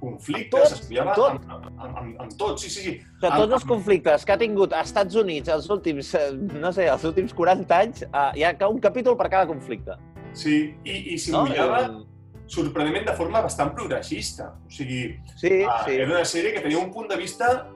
[0.00, 1.32] conflictes, tot, es mullava amb tot.
[1.50, 2.90] amb, amb, amb, amb, tot, sí, sí, sí.
[2.90, 6.30] O sigui, tots Amb- els conflictes que ha tingut als Estats Units els últims, eh,
[6.60, 9.96] no sé, els últims 40 anys, eh, hi ha un capítol per cada conflicte.
[10.32, 11.44] Sí, i, i s'hi No?
[11.46, 12.06] mullava Eh,
[12.50, 14.54] sorprenentment de forma bastant progressista.
[14.66, 15.92] O sigui, Sí, ah, sí.
[15.94, 17.68] era una sèrie que tenia un punt de vista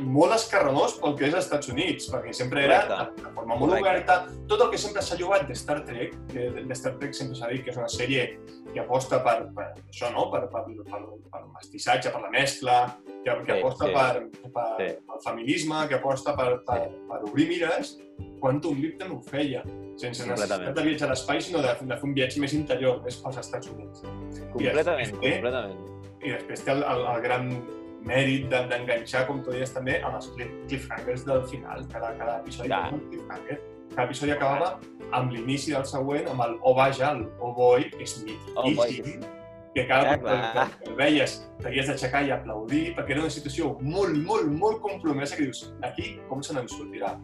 [0.00, 3.22] molt escarrenós pel que és als Estats Units, perquè sempre era Correcte.
[3.22, 4.12] de forma molt Correcte.
[4.12, 4.46] oberta.
[4.48, 7.48] Tot el que sempre s'ha llogat de Star Trek, que de Star Trek sempre s'ha
[7.52, 8.38] dit que és una sèrie
[8.72, 10.30] que aposta per, per això, no?
[10.30, 11.00] per, per, per,
[11.32, 13.92] per mestissatge, per la mescla, que, que Sí, aposta sí.
[13.92, 14.94] per, per, Sí.
[15.08, 17.98] pel feminisme, que aposta per, per, per obrir mires,
[18.40, 19.62] Quantum Leap també ho feia,
[19.98, 23.16] sense necessitat de viatjar a l'espai, sinó de, de fer un viatge més interior, més
[23.22, 24.02] pels Estats Units.
[24.52, 25.78] Completament, I després, completament.
[26.22, 27.48] I després té el, el, el gran
[28.08, 31.86] mèrit de- d'enganxar, com tu deies també, amb els cliff- cliffhangers del final.
[31.92, 33.58] Cada, cada episodi un cliffhanger.
[33.94, 34.78] Cada episodi acabava
[35.12, 38.18] amb l'inici del següent, amb el oh vaja, el oh boy, que és
[38.56, 39.24] Oh boy, mític,
[39.74, 43.30] que cada Clar, cop que, que el veies t'havies d'aixecar i aplaudir, perquè era una
[43.30, 47.14] situació molt, molt, molt compromesa que dius, aquí com se n'en sortirà?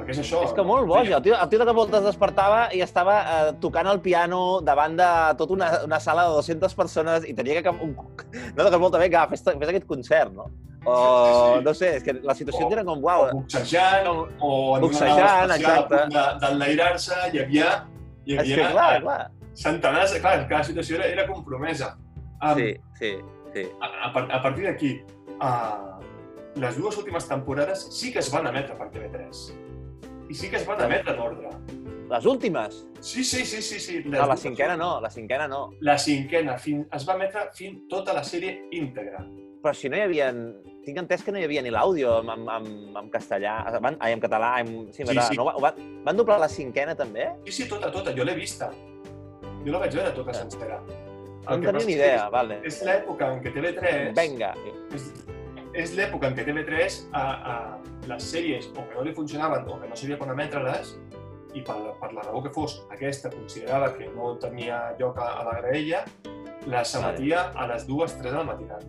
[0.00, 0.40] Perquè és això.
[0.46, 1.18] És que molt boja.
[1.18, 4.96] El tio, el tio de cop es despertava i estava eh, tocant el piano davant
[4.98, 5.08] de
[5.38, 7.70] tota una, una sala de 200 persones i tenia que...
[7.70, 10.48] Un, no, de cop volta, vinga, fes, fes aquest concert, no?
[10.88, 14.06] O, Sí, sí, no sé, és que les situacions O- eren com, O uau, boxejant,
[14.06, 17.68] com- o en Boxejant, una nau de- d'enlairar-se, hi havia,
[18.24, 19.18] hi és havia que clar, clar.
[19.60, 21.98] centenars, clar, cada situació era, era compromesa.
[22.40, 23.10] Um, Sí, sí,
[23.52, 23.66] sí.
[23.78, 24.94] a, a, a partir d'aquí,
[25.36, 26.00] uh,
[26.56, 29.44] les dues últimes temporades sí que es van emetre per TV3.
[30.30, 31.48] I sí que es van emetre en ordre.
[32.10, 32.84] Les últimes?
[33.00, 33.78] Sí, sí, sí, sí.
[33.80, 33.96] sí.
[34.04, 35.70] Les No, la cinquena no, la cinquena no.
[35.80, 39.24] La cinquena, fin, es va emetre fin tota la sèrie íntegra.
[39.62, 40.30] Però si no hi havia...
[40.80, 44.14] Tinc entès que no hi havia ni l'àudio en, en, en, en castellà, van, ai,
[44.16, 45.36] en català, en, sí, en Sí, sí.
[45.36, 47.26] No, va- van, van doblar la cinquena també?
[47.44, 48.70] Sí, sí, tota, tota, jo l'he vista.
[49.66, 50.38] Jo la vaig veure tota Ah.
[50.40, 50.80] sencera.
[51.44, 52.58] No en tenia ni és idea, que vale.
[52.64, 54.14] És, és l'època en què TV3...
[54.16, 54.54] Vinga.
[54.96, 55.10] És,
[55.74, 57.54] és l'època en què TV3 a, a
[58.10, 60.96] les sèries o que no li funcionaven o que no sabia quan emetre-les
[61.54, 65.28] i per, la- per la raó que fos aquesta considerava que no tenia lloc a,
[65.40, 66.04] a la graella,
[66.66, 68.84] les emetia a les dues, tres del matinat.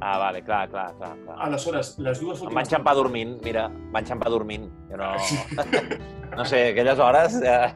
[0.00, 1.12] Ah, vale, clar, clar, clar.
[1.26, 1.34] clar.
[1.44, 4.70] Aleshores, les dues Em van xampar dormint, mira, em van xampar dormint.
[4.88, 5.12] Jo no...
[6.30, 7.34] No sé, aquelles hores...
[7.42, 7.74] Eh...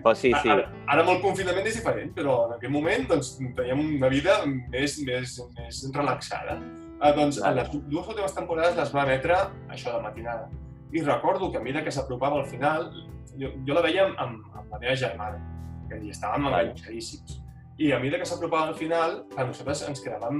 [0.00, 0.48] Però sí, sí.
[0.48, 4.36] Ara, ara amb el confinament és diferent, però en aquell moment doncs, teníem una vida
[4.46, 6.54] més, més, més relaxada.
[7.00, 9.36] Ah, doncs, a les dues últimes temporades les va emetre
[9.68, 10.48] això de matinada.
[10.92, 12.86] I recordo que a mesura que s'apropava al final,
[13.36, 15.40] jo, jo la veia amb, amb, amb la meva germana,
[15.90, 17.40] que hi estàvem enganxadíssims.
[17.78, 20.38] I a mesura que s'apropava al final, clar, nosaltres ens quedàvem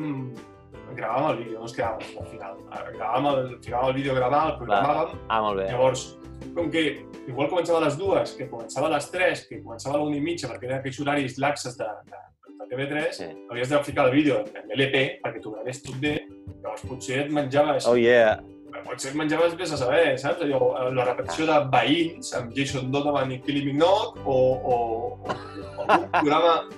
[0.97, 2.57] gravàvem el vídeo, no ens quedàvem al final.
[2.95, 5.67] Gravàvem el, ficàvem el vídeo a gravar, el programàvem, Ah, molt bé.
[5.73, 6.07] llavors,
[6.55, 6.85] com que
[7.27, 10.17] igual començava a les dues, que començava a les tres, que començava a la una
[10.17, 12.23] i mitja, perquè eren aquells horaris laxes de, de,
[12.69, 13.25] de TV3, Sí.
[13.51, 16.27] havies de ficar el vídeo en LP perquè t'ho gravés tot bé,
[16.63, 18.41] llavors potser et menjaves, Oh, yeah.
[18.85, 20.43] potser et menjaves vés a saber, saps?
[20.43, 25.37] Allò, la repetició de veïns amb Jason Donovan i Kylie Minogue o, o, o,
[25.79, 26.69] o algun programa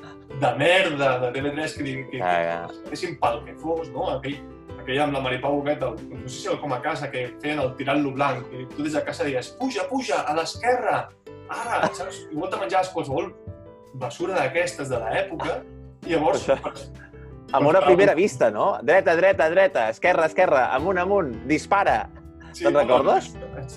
[0.41, 4.09] de merda de TV3 que, que, que, Ah, que fessin pel que fos, no?
[4.19, 4.37] Aquell,
[4.81, 7.59] aquell amb la Maripau Huguet, el, no sé si el com a casa, que feien
[7.61, 11.09] el tirant-lo blanc, i tu des de casa deies, puja, puja, a l'esquerra,
[11.49, 12.27] ara, saps?
[12.31, 13.33] Igual te menjaves qualsevol
[13.95, 15.63] basura d'aquestes de l'època,
[16.09, 16.49] i llavors...
[17.57, 18.79] Amor a primera vista, no?
[18.85, 22.03] Dreta, dreta, dreta, esquerra, esquerra, amunt, amunt, dispara.
[22.53, 23.31] Sí, Te'n recordes?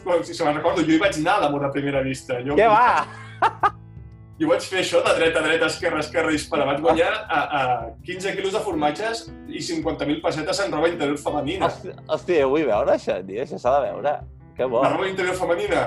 [0.03, 0.83] Bueno, sí, se me'n recordo.
[0.83, 2.41] Jo hi vaig anar a l'amor a primera vista.
[2.43, 3.71] Jo, Què va?
[4.41, 6.65] Jo vaig fer això de dreta, dreta, esquerra, esquerra, dispara.
[6.65, 7.61] Vaig guanyar a, a
[8.07, 11.69] 15 quilos de formatges i 50.000 pessetes en roba interior femenina.
[11.69, 14.15] Hòstia, hòstia, vull veure això, tio, això s'ha de veure.
[14.57, 14.81] Que bo.
[14.83, 15.83] La roba interior femenina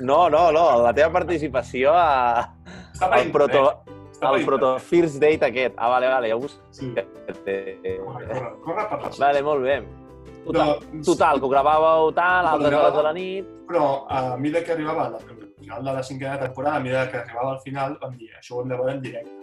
[0.00, 2.48] No, no, no, la teva participació a...
[2.90, 3.93] està per al proto, internet.
[4.24, 5.76] Està per al proto first date aquest.
[5.76, 6.64] Ah, vale, vale, ja ho busco.
[6.74, 6.88] Sí.
[6.94, 9.18] Corre, corre, corre per les...
[9.20, 9.76] Vale, molt bé.
[10.44, 13.46] Total, Doncs, total que ho gravàveu tal, altres hores de la nit...
[13.68, 17.54] Però a mesura que arribava al final de la cinquena temporada, a mesura que arribava
[17.54, 19.40] al final, vam dir, això ho hem de veure en directe.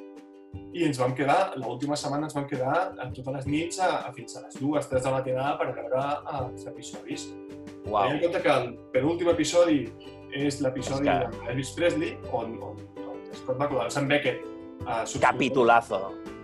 [0.76, 4.12] I ens vam quedar, l'última setmana ens vam quedar a totes les nits a, a
[4.14, 6.04] fins a les dues, tres de la matinada per veure
[6.38, 7.26] els episodis.
[7.88, 8.04] Uau.
[8.04, 9.80] Tenint en compte que el penúltim episodi
[10.38, 14.44] és l'episodi que- d'Elvis Presley, on, on, on Scott McCloud, Sam Beckett,
[14.86, 16.00] uh, Capitulazo.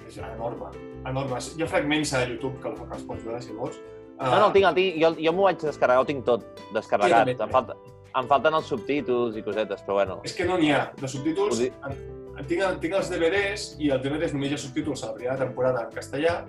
[0.07, 0.69] És enorme,
[1.05, 1.39] enorme.
[1.57, 3.77] Hi ha fragments a YouTube que, que els pots veure si vols.
[4.17, 4.95] Uh, No, no, el tinc, el tinc.
[5.01, 7.27] Jo, jo m'ho vaig descarregar, ho tinc tot descarregat.
[7.29, 7.35] Sí.
[7.43, 7.75] Em, falta,
[8.17, 10.19] em falten els subtítols i cosetes, però bueno.
[10.25, 10.91] És que no n'hi ha.
[10.97, 11.97] De subtítols, Ho di- en,
[12.37, 15.37] en, tinc, tinc els DVDs i els DVDs només hi ha subtítols a la primera
[15.37, 16.39] temporada en castellà.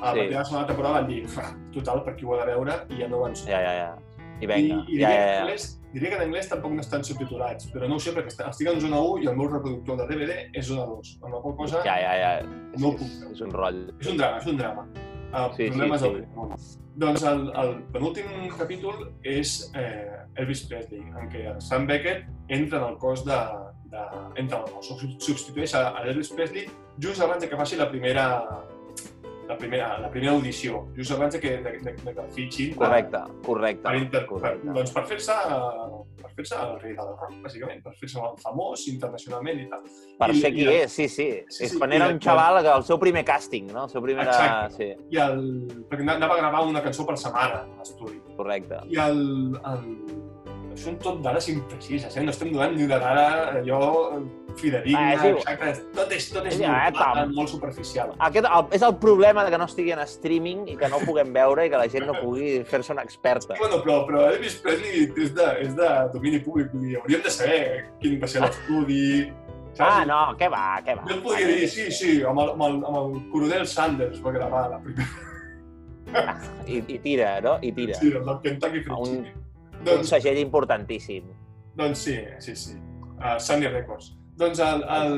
[0.00, 0.20] A la Sí.
[0.20, 3.08] primera segona temporada van dir, "Fa, total, per qui ho ha de veure, i ja
[3.08, 3.96] no van Ja, ja, ja.
[4.40, 4.84] I vinga.
[4.88, 5.56] I, i ja, ja, en ja.
[5.92, 8.80] Diria que en anglès tampoc no estan subtitulats, però no ho sé perquè estic en
[8.80, 11.82] zona 1 i el meu reproductor de DVD és zona 2, amb la qual cosa
[11.86, 12.30] Ja, ja, ja.
[12.78, 13.32] no ho puc veure.
[13.32, 13.96] és un rotllo.
[14.00, 14.86] És un drama, és un drama.
[15.32, 16.08] Uh, Sí, sí, problemes sí.
[16.08, 16.56] del món.
[17.02, 18.26] Doncs el, el penúltim
[18.58, 23.38] capítol és eh, Elvis Presley, en què el Sam Beckett entra en el cos de...
[23.92, 24.02] de
[24.40, 24.90] entra en el cos,
[25.24, 26.66] substitueix a, a Elvis Presley
[27.00, 28.26] just abans de que faci la primera
[29.52, 32.72] la primera, la primera audició, just abans de que, de, de, de que el fitxin
[32.74, 33.82] per- Correcte, correcte.
[33.86, 34.20] per, inter...
[34.22, 34.72] per, correcte.
[34.80, 35.36] doncs per fer-se
[36.22, 39.82] per fer-se el rei del rock, bàsicament, per fer-se famós internacionalment i tal.
[40.18, 41.28] Per i- ser qui i- és, sí, sí.
[41.48, 43.84] Sí, és sí, quan era un xaval, que el seu primer càsting, no?
[43.84, 44.26] El seu primer...
[44.26, 44.74] Exacte.
[44.78, 45.42] Sí, I el...
[45.90, 48.20] perquè anava a gravar una cançó per mare a l'estudi.
[48.36, 48.80] correcte.
[48.88, 49.20] I el,
[49.60, 49.84] el...
[50.78, 52.22] Són tot dades imprecises, eh?
[52.24, 53.24] No estem donant ni una dada
[53.58, 54.20] allò
[54.56, 55.72] fidedigna, Ah, és exacte.
[55.96, 57.32] Tot és, tot és Ja, eh, molt, tam.
[57.36, 58.14] molt superficial.
[58.18, 61.04] Aquest el, és el problema de que no estigui en streaming i que no ho
[61.06, 63.54] puguem veure i que la gent no pugui fer-se una experta.
[63.58, 67.30] Bueno, però, però Elvis Presley és de, és de domini públic, vull dir, hauríem de
[67.30, 67.62] saber
[68.00, 69.32] quin va ser l'estudi...
[69.72, 69.88] saps?
[69.88, 71.04] Ah, no, què va, què va.
[71.08, 74.32] Jo et podria dir, sí, sí, amb el, amb el, amb el coronel Sanders va
[74.36, 75.08] gravar la primera,
[76.66, 77.58] I, I tira, no?
[77.62, 77.94] I tira.
[77.94, 79.41] sí, amb el Kentucky Fried Un- Chicken.
[79.82, 81.24] Un Doncs, segell importantíssim.
[81.74, 82.74] doncs sí, sí, sí.
[83.18, 84.12] Uh, Sunny Records.
[84.38, 84.84] Doncs el...
[84.86, 85.16] el...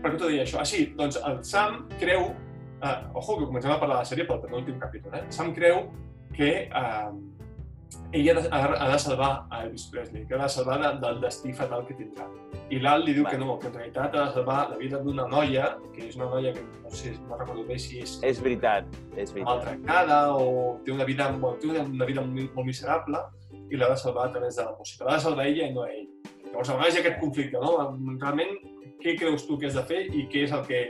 [0.00, 0.62] Per què t'ho deia això?
[0.62, 2.30] Ah, sí, doncs el Sam creu...
[2.80, 5.26] Uh, ojo, que comencem a parlar de la sèrie pel penúltim capítol, eh?
[5.28, 5.90] Sam creu
[6.32, 7.10] que uh,
[8.16, 11.20] ell ha de, ha, de salvar a Elvis Presley, que ha de salvar de, del
[11.20, 12.24] destí fatal que tindrà.
[12.72, 13.34] I l'Al li diu Va.
[13.34, 16.30] que no, que en realitat ha de salvar la vida d'una noia, que és una
[16.32, 19.50] noia que no sé, no recordo bé si és És veritat, és veritat.
[19.50, 21.28] maltractada o té una vida,
[21.60, 23.20] té una, una vida molt, molt miserable
[23.70, 25.04] i l'ha de salvar a través de la música.
[25.06, 26.06] L'ha de salvar ella i no ell.
[26.50, 27.76] Llavors, a vegades hi ha aquest conflicte, no?
[28.20, 28.56] Realment,
[29.00, 30.80] què creus tu que has de fer i què és el que,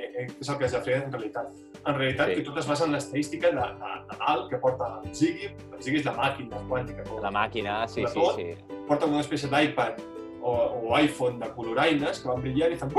[0.41, 1.51] és el que has de fer en realitat?
[1.87, 2.35] En realitat, Sí.
[2.41, 5.83] que tot es basa en l'estadística de, de, de l'alt que porta el Ziggy, el
[5.83, 8.49] Ziggy és la màquina quàntica, que La màquina, sí, sí, sí.
[8.89, 10.01] porta una espècie d'iPad
[10.43, 10.53] o,
[10.91, 12.91] o iPhone de coloraines que van brillant i fan,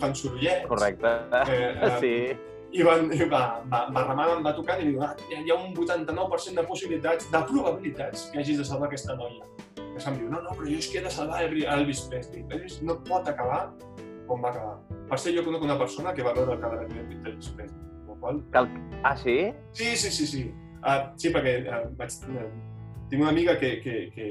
[0.00, 0.66] fan sorollets.
[0.68, 1.12] Correcte.
[1.48, 2.14] Eh, eh, Sí.
[2.74, 5.72] I, van, i va, va, va remant, va tocant i diu, ah, hi ha un
[5.78, 9.46] 89% de possibilitats, de probabilitats que hagis de salvar aquesta noia.
[9.76, 12.42] Que se'm diu, no, no, però jo és que he de salvar Elvi- Elvis Presley.
[12.50, 13.68] Elvis no pot acabar
[14.26, 14.76] com va acabar.
[15.10, 17.80] Per ser jo conec una persona que va veure el cadàver d'Elvis Presley.
[18.08, 18.42] la Qual...
[19.04, 19.52] Ah, sí?
[19.72, 20.44] Sí, sí, sí, sí.
[20.84, 22.48] Uh, sí, perquè uh, vaig, uh,
[23.10, 24.26] tinc una amiga que, que, que,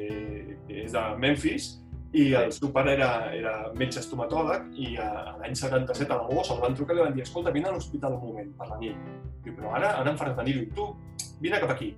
[0.67, 1.82] que és de Memphis
[2.13, 6.53] i el seu pare era, era metge estomatòleg i a, a l'any 77 a l'agost
[6.53, 8.77] el van trucar i li van dir escolta, vine a l'hospital un moment per la
[8.81, 8.99] nit.
[9.43, 10.59] Diu, però ara, ara em faràs venir.
[10.59, 11.89] Diu, tu, vine cap aquí.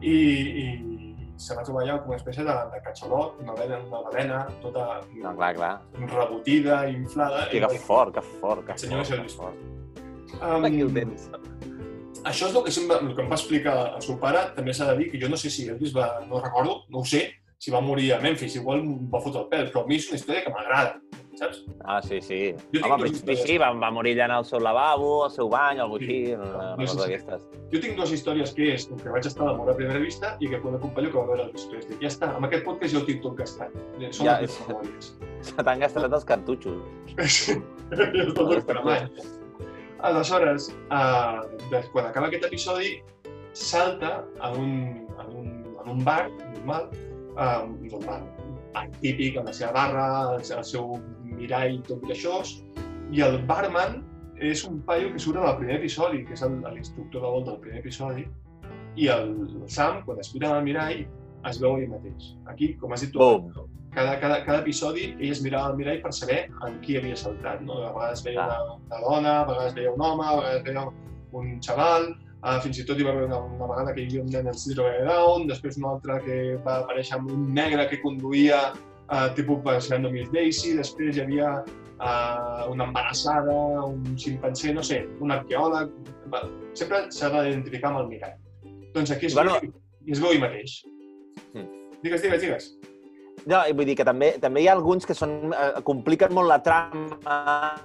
[0.00, 0.14] I,
[0.62, 0.64] i
[1.38, 4.86] se va trobar allà com una espècie de, de catxalot, una balena, una balena tota
[5.14, 5.72] No, clar, clar.
[6.00, 7.44] rebotida, inflada.
[7.44, 9.28] Hosti, i que fort, que fort, que senyor fort.
[9.28, 9.66] que fort.
[10.40, 11.28] Um, Aquí el tens.
[12.26, 14.48] Això és el que, sempre, el que em va explicar el seu pare.
[14.56, 16.08] També s'ha de dir que jo no sé si Elvis va...
[16.26, 17.22] No recordo, no ho sé,
[17.58, 18.56] si va morir a Memphis.
[18.56, 21.00] Igual em va fotre el pèl, però a mi és una història que m'agrada,
[21.38, 21.64] saps?
[21.84, 22.38] Ah, sí, sí.
[22.74, 23.42] Jo Home, sí, històries.
[23.46, 26.04] sí, va, va morir allà en el seu lavabo, al seu bany, algú Sí.
[26.04, 27.46] així, una, No cosa si- d'aquestes.
[27.72, 30.56] Jo tinc dues històries que és que vaig estar d'amor a primera vista i que
[30.62, 31.98] un companyó que va veure Elvis Presley.
[32.00, 33.74] Ja està, amb aquest podcast ja ho tinc tot gastat.
[34.10, 35.12] Són Ja, les memòries.
[35.48, 36.78] Se t'han gastat els cartutxos.
[37.26, 37.58] Sí,
[37.90, 39.10] està tot cremat.
[40.00, 40.68] Aleshores,
[41.72, 43.00] de, quan acaba aquest episodi,
[43.52, 44.72] salta en un,
[45.18, 45.48] en un,
[45.82, 46.88] en un bar normal,
[47.38, 48.26] uh, normal,
[48.74, 52.42] bar típic, amb la seva barra, el, el seu mirall i tot això,
[53.14, 54.02] i el barman
[54.38, 57.44] és un paio que surt en el primer episodi, que és el- l'instructor de vol
[57.46, 58.26] del primer episodi,
[58.98, 61.00] i el, el Sam, quan es mira el mirall,
[61.48, 62.32] es veu ell mateix.
[62.50, 63.50] Aquí, com has dit tu, Bum.
[63.94, 67.62] cada, cada, cada episodi ell es mirava al mirall per saber en qui havia saltat.
[67.66, 67.80] No?
[67.86, 70.86] A vegades veia una, una dona, a vegades veia un home, a vegades veia
[71.38, 72.08] un xaval,
[72.42, 74.50] uh, fins i tot hi va haver una, una vegada que hi havia un nen
[74.52, 78.60] amb síndrome de Down, després una altra que va aparèixer amb un negre que conduïa
[78.74, 85.04] uh, tipus passant Miss Daisy, després hi havia uh, una embarassada, un ximpanzé, no sé,
[85.20, 85.94] un arqueòleg...
[86.28, 86.44] Va,
[86.76, 88.36] sempre s'ha d'identificar amb el mirall.
[88.94, 89.56] Doncs aquí es, Bueno.
[89.62, 89.72] veu,
[90.04, 90.82] i es veu ell mateix.
[91.54, 91.68] Mm.
[92.02, 92.72] Digues, digues, digues.
[93.48, 96.58] No, vull dir que també, també hi ha alguns que són, eh, compliquen molt la
[96.60, 97.78] trama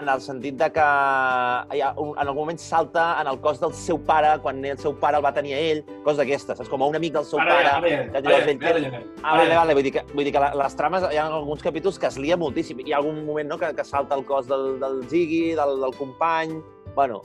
[0.00, 3.74] en el sentit de que ha, un, en algun moment salta en el cos del
[3.76, 6.70] seu pare quan el seu pare el va tenir a ell, coses d'aquestes, saps?
[6.72, 7.68] Com a un amic del seu Ara, pare.
[7.68, 9.02] ara, ara, ara, ara, ara, ara.
[9.22, 11.62] Ah, vale, vale, vull dir que, vull dir que la- les trames, hi ha alguns
[11.62, 12.80] capítols que es lia moltíssim.
[12.86, 15.94] Hi ha algun moment no, que, que salta el cos del, del Ziggy, del, del
[16.00, 16.62] company...
[16.94, 17.20] Bueno,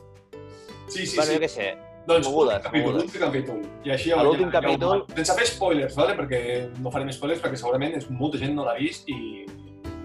[0.89, 1.37] Sí, sí, bueno sí.
[1.37, 1.69] jo què sé.
[2.09, 3.03] Doncs mogudes, capítol, mogudes.
[3.05, 3.59] últim capítol.
[3.85, 6.15] I així A l'últim capítol- Sense fer spoilers, vale?
[6.17, 6.39] perquè
[6.81, 9.45] no farem spoilers perquè segurament és, molta gent no l'ha vist i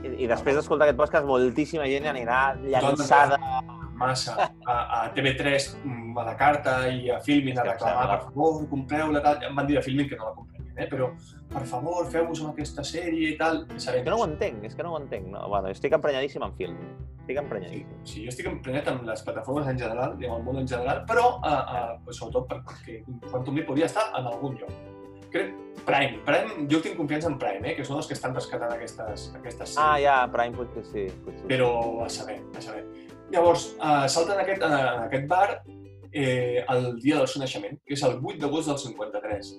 [0.05, 3.39] I, i després d'escoltar aquest podcast, moltíssima gent anirà llançada.
[3.97, 4.35] massa
[4.67, 9.23] a, a TV3 mm, a la carta i a Filmin a reclamar, per favor, compreu-la,
[9.25, 9.41] tal.
[9.49, 10.87] Em van dir a Filmin que no la comprarien, eh?
[10.91, 11.11] però
[11.51, 13.65] per favor, feu-vos amb aquesta sèrie i tal.
[13.75, 15.27] I sabem És que no ho entenc, és que no ho entenc.
[15.33, 16.79] No, bueno, estic emprenyadíssim en film.
[17.25, 18.01] Estic Sí, emprenyadíssim.
[18.05, 21.05] sí, jo estic emprenyat amb les plataformes en general i amb el món en general,
[21.09, 22.99] però uh, uh, pues, sobretot perquè
[23.31, 24.75] Quantum Leap podria estar en algun lloc.
[25.33, 28.71] Crec Prime, Prime, jo tinc confiança en Prime, eh, que són els que estan rescatant
[28.73, 31.07] aquestes, aquestes Ah, sèries, ja, Prime potser sí.
[31.25, 31.41] Potser.
[31.41, 31.49] sí.
[31.51, 31.71] però
[32.05, 32.85] a saber, a saber.
[33.33, 34.73] Llavors, uh, salten en aquest, en
[35.09, 35.63] aquest bar
[36.13, 39.55] eh, el dia del seu naixement, que és el 8 d'agost del 53.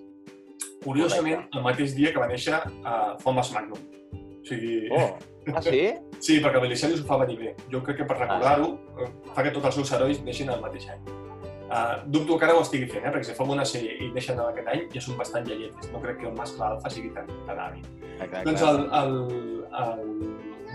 [0.85, 3.79] Curiosament, el mateix dia que va néixer uh, Thomas Magnum.
[4.15, 5.17] O sigui, Oh,
[5.53, 5.83] ah, sí?
[6.25, 7.51] Sí, perquè Belisarius ho fa venir bé.
[7.73, 8.69] Jo crec que per recordar-ho,
[9.01, 11.01] eh, fa que tots els seus herois neixin al mateix any.
[11.65, 13.11] Uh, dubto que ara ho estigui fent, eh?
[13.11, 15.89] perquè si fa una sèrie i neixen en aquest any ja són bastant lleietes.
[15.91, 17.83] No crec que el mascle alfa sigui tan, tan hàbil.
[18.15, 18.43] Exacte.
[18.47, 19.15] Doncs el, el,
[19.81, 20.03] el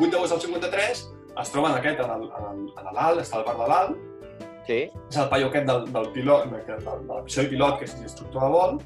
[0.03, 1.03] 8 d'agost del 53
[1.45, 4.07] es troben aquest en el- en el- en l'alt, està al bar de l'alt,
[4.67, 4.81] Sí?
[5.09, 8.43] és el paio aquest del, del pilot, de, de, de l'episodi pilot, que és l'instructor
[8.45, 8.77] de vol,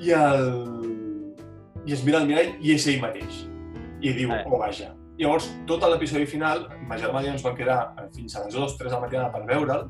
[0.00, 0.48] i, el...
[1.86, 3.44] i es mira al mirall i és ell mateix.
[4.00, 4.44] I diu, Eh.
[4.46, 4.92] oh, vaja.
[5.18, 8.76] Llavors, tot l'episodi final, ma germana i ens vam quedar eh, fins a les 2,
[8.78, 9.88] 3 de la matinada per veure'l,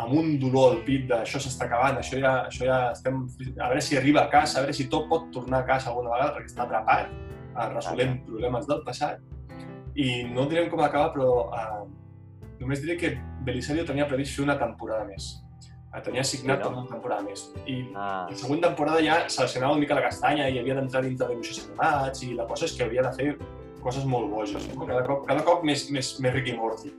[0.00, 3.20] amb un dolor al pit de això s'està acabant, això ja, això ja estem...
[3.60, 6.14] A veure si arriba a casa, a veure si tot pot tornar a casa alguna
[6.14, 7.12] vegada, perquè està atrapat,
[7.52, 9.20] eh, resolent problemes del passat.
[9.94, 11.84] I no direm com acaba, però eh,
[12.62, 13.12] només diré que
[13.44, 15.34] Belisario tenia previst fer una temporada més.
[15.94, 16.70] Eh, Tenia signat Sí, no?
[16.70, 17.44] per una temporada més.
[17.66, 21.28] I Ah, la següent temporada ja seleccionava una mica la castanya i havia d'entrar dintre
[21.28, 23.36] de dibuixos animats i la cosa és que havia de fer
[23.84, 24.86] coses molt boges, no?
[24.88, 26.90] cada cop, cada cop més, més, més Ricky Morty.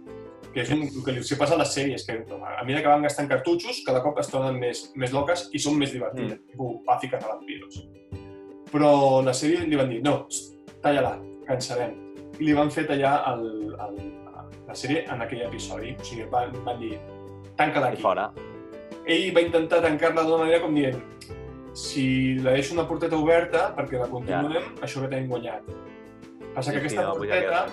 [0.53, 3.01] Que és un, el que li passa a les sèries, que a mesura que van
[3.03, 6.53] gastant cartutxos, cada cop es tornen més, més loques i són més divertides, mm.
[6.53, 7.81] tipus Buffy Cazavampiros.
[8.71, 10.21] Però la sèrie li van dir, no,
[10.81, 11.17] talla-la,
[11.59, 11.97] sabem.
[12.39, 13.99] I li van fer tallar el, el,
[14.69, 15.95] la sèrie en aquell episodi.
[15.99, 16.95] O sigui, van, van dir,
[17.59, 18.29] tanca-la i aquí fora.
[19.07, 21.01] Ell va intentar tancar-la d'una manera com dient
[21.75, 24.85] si la deixo una porteta oberta perquè la continuem, ja.
[24.87, 25.67] això que tenim guanyat.
[26.55, 27.65] Passa que aquesta no, porteta,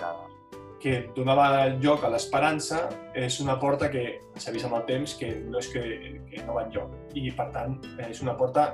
[0.83, 1.45] que donava
[1.79, 2.81] lloc a l'esperança,
[3.15, 4.03] és una porta que
[4.35, 5.83] s'ha vist amb el temps que no és que,
[6.27, 6.91] que no va enlloc.
[7.15, 8.73] I, per tant, és una porta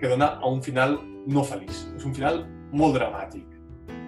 [0.00, 0.98] que dona a un final
[1.30, 1.84] no feliç.
[1.94, 2.42] És un final
[2.74, 3.46] molt dramàtic.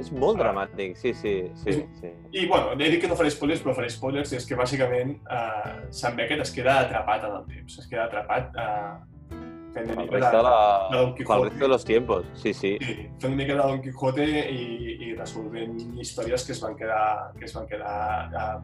[0.01, 0.45] És molt Ah.
[0.45, 1.73] dramàtic, sí, sí, sí.
[2.01, 2.11] sí.
[2.33, 5.17] I, bueno, he dit que no faré spoilers, però faré spoilers, i és que, bàsicament,
[5.31, 7.79] eh, Sam Beckett es queda atrapat en el temps.
[7.79, 9.37] Es queda atrapat eh,
[9.75, 10.89] fent una El mica de, la...
[10.91, 11.49] de Don Quijote.
[11.51, 12.77] resto de los tiempos, sí, sí.
[12.81, 14.65] Sí, fent una mica de Don Quijote i,
[15.11, 18.57] i resolvent històries que es van quedar, que es van quedar eh,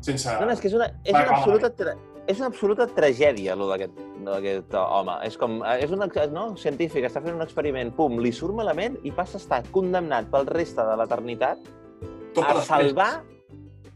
[0.00, 0.36] sense...
[0.40, 1.96] No, no, és que és una, és una absoluta tra
[2.26, 5.16] és una absoluta tragèdia, allò d'aquest home.
[5.26, 6.02] És com, és un
[6.34, 6.46] no?
[6.58, 10.48] científic, està fent un experiment, pum, li surt malament i passa a estar condemnat pel
[10.50, 11.60] reste de l'eternitat
[12.34, 13.10] Tot per a les salvar...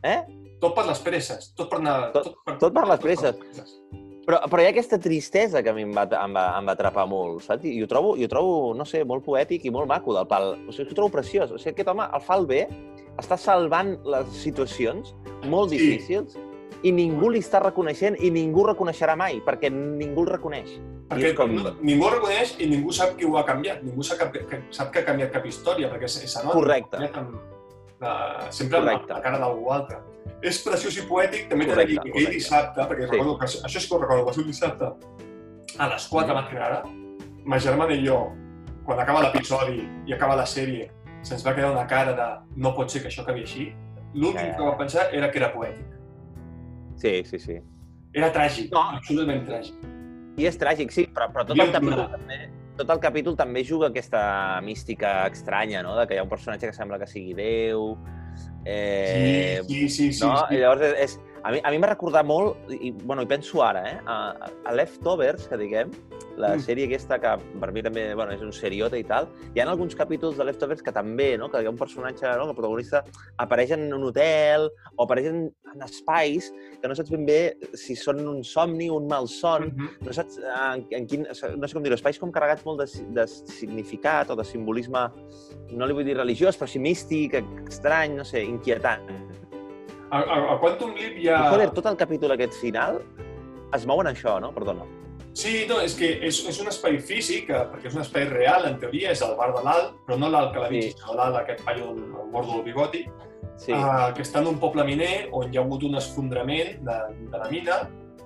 [0.03, 0.21] Eh?
[0.21, 0.37] presses.
[0.61, 1.49] Tot per les presses.
[1.57, 1.97] Tot per anar...
[2.15, 3.41] Tot- tot per les presses.
[4.27, 6.75] Però, però hi ha aquesta tristesa que a mi em va, em va, em va
[6.77, 7.65] atrapar molt, saps?
[7.67, 10.53] I ho trobo, i ho trobo, no sé, molt poètic i molt maco del pal.
[10.69, 11.51] O sigui, ho trobo preciós.
[11.51, 12.61] O sigui, aquest home el fa el bé,
[13.19, 15.15] està salvant les situacions
[15.49, 15.81] molt Sí.
[15.81, 16.37] difícils
[16.83, 20.77] i ningú li està reconeixent i ningú reconeixerà mai, perquè ningú el reconeix.
[21.11, 21.51] Perquè I és com...
[21.83, 23.83] ningú ho reconeix i ningú sap qui ho ha canviat.
[23.83, 26.55] Ningú sap que, que, sap que ha canviat cap història, perquè s'anota.
[26.55, 26.97] Correcte.
[27.21, 29.13] Amb, uh, sempre amb la, Correcte.
[29.15, 29.99] la cara d'algú altre.
[30.43, 32.39] És preciós i poètic, també t'he de dir Correcte, que aquell correcte.
[32.39, 33.11] dissabte, perquè Sí.
[33.11, 34.85] recordo que això sí que ho recordo, va ser un dissabte
[35.79, 36.83] a les 4 de la ara,
[37.45, 38.33] ma germana i jo,
[38.85, 40.91] quan acaba l'episodi i acaba la sèrie,
[41.23, 43.73] se'ns va quedar una cara de no pot ser que això acabi així.
[44.15, 44.55] L'últim Eh.
[44.57, 45.87] que vam pensar era que era poètic.
[47.01, 47.59] Sí, sí, sí.
[48.13, 48.83] Era tràgic, No.
[48.99, 49.75] absolutament tràgic.
[50.41, 52.41] I és tràgic, sí, però, però tot el capítol també
[52.81, 54.23] tot el capítol també juga aquesta
[54.65, 57.91] mística estranya, no?, de que hi ha un personatge que sembla que sigui Déu,
[58.65, 60.25] eh, sí, sí, sí.
[60.25, 60.37] no?
[60.47, 60.57] sí.
[60.57, 63.63] I llavors és, és, a mi, a mi m'ha recordar molt, i, bueno, i penso
[63.65, 64.17] ara, eh, a,
[64.67, 65.91] a Leftovers, que diguem,
[66.41, 66.61] la Mm.
[66.65, 67.31] sèrie aquesta que
[67.61, 70.81] per mi també bueno, és un seriota i tal, hi ha alguns capítols de Leftovers
[70.83, 71.51] que també, no?
[71.51, 72.45] que hi ha un personatge, no?
[72.47, 73.03] que el protagonista
[73.37, 75.41] apareix en un hotel o apareix en,
[75.75, 76.49] en espais
[76.81, 79.91] que no saps ben bé si són un somni o un malson, Mhm.
[80.07, 81.27] no saps en, en quin...
[81.59, 82.89] No sé com dir-ho, espais com carregats molt de,
[83.21, 85.11] de significat o de simbolisme,
[85.73, 87.37] no li vull dir religiós, però sí místic,
[87.69, 89.03] estrany, no sé, inquietant.
[90.11, 91.43] A, a, a Quantum Leap hi I, ha...
[91.53, 92.99] joder, tot el capítol aquest final
[93.77, 94.51] es mouen en això, no?
[94.55, 94.87] Perdona.
[95.39, 98.67] Sí, no, és que és, és un espai físic, eh, perquè és un espai real,
[98.67, 100.83] en teoria, és el bar de l'Alt, però no l'Alt que la Sí.
[100.83, 100.95] sí.
[100.99, 101.95] sinó l'Alt, aquest paio,
[102.33, 103.05] gordo del bigoti,
[103.61, 106.95] Sí, eh, que està en un poble miner on hi ha hagut un esfondrament de,
[107.29, 107.75] de la mina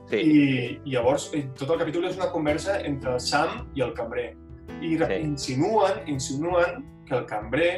[0.06, 0.20] sí.
[0.20, 0.42] i,
[0.86, 4.28] i llavors eh, tot el capítol és una conversa entre el Sam i el cambrer.
[4.78, 5.16] I sí.
[5.18, 7.72] insinuen, insinuen que el cambrer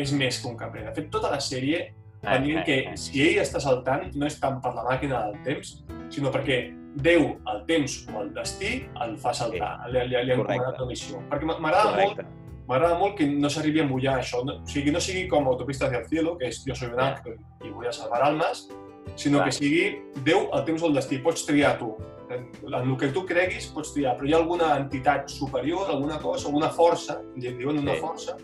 [0.00, 0.86] és més que un cambrer.
[0.88, 1.90] De fet, tota la sèrie
[2.24, 5.84] van eh, que si ell està saltant no és tant per la màquina del temps,
[6.10, 6.62] sinó perquè
[6.94, 9.92] Déu, el temps o el destí el fa saltar, sí.
[9.92, 10.60] li, li, li han Correcte.
[10.62, 11.22] comanat la missió.
[11.28, 12.20] Perquè m'a- m'agrada molt,
[12.68, 15.86] m'agrada molt que no s'arribi a mullar això, no, o sigui, no sigui com Autopista
[15.86, 18.68] hacia el cielo, que és jo soy un ángel i a salvar almas,
[19.16, 19.48] sinó Clar.
[19.48, 21.96] que sigui Déu, el temps o el destí, pots triar tu.
[22.30, 26.20] En, en el que tu creguis pots triar, però hi ha alguna entitat superior, alguna
[26.22, 28.00] cosa, alguna força, diuen una Sí.
[28.00, 28.36] força,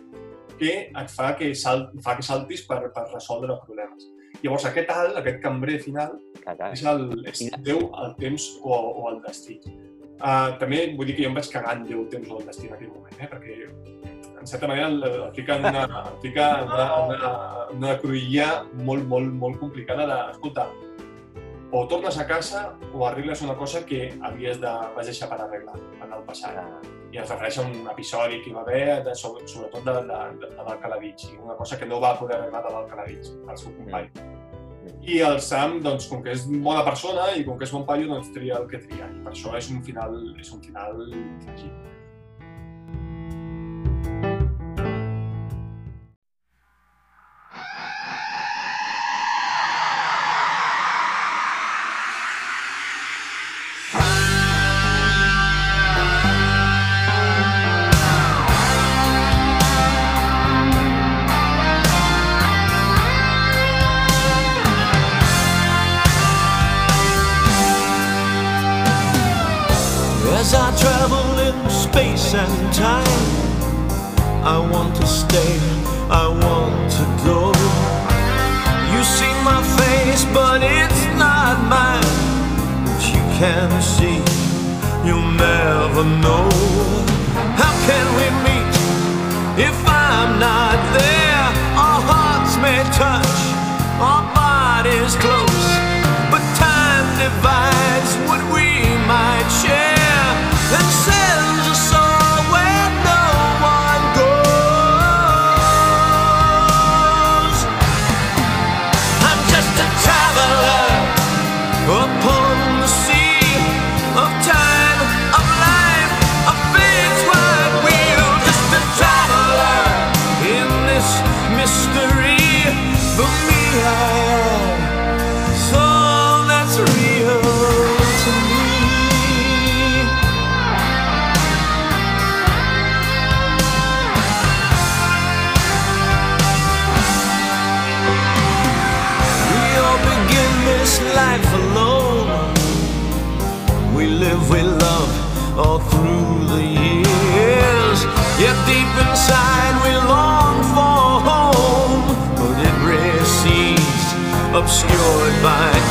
[0.61, 4.09] que et fa que, sal, fa que saltis per, per resoldre problemes.
[4.41, 6.57] Llavors aquest alt, aquest cambrer final, clar.
[6.73, 9.59] és, el, és Déu, el temps o, o el destí.
[10.21, 12.49] Uh, també vull dir que jo em vaig cagar en Déu, el temps o el
[12.49, 13.29] destí en aquell moment, eh?
[13.29, 13.57] perquè
[14.41, 17.33] en certa manera el, el fica en una, el fica en una, una,
[17.77, 18.49] una cruïlla
[18.89, 20.69] molt, molt, molt complicada de, escolta,
[21.73, 25.77] o tornes a casa o arregles una cosa que havies de, vas deixar per arreglar
[25.79, 26.59] en el passat.
[26.59, 29.95] Ah, I es refereix a un episodi que hi va haver, de, sobre, sobretot de,
[30.11, 33.75] de, de, de l'Alcalavitx, una cosa que no va poder arreglar de l'Alcalavitx, el seu
[33.79, 34.11] company.
[35.07, 38.09] I el Sam, doncs, com que és bona persona i com que és bon paio,
[38.11, 39.09] doncs tria el que tria.
[39.11, 41.03] I per això és un final, és un final
[41.45, 41.91] tràgic.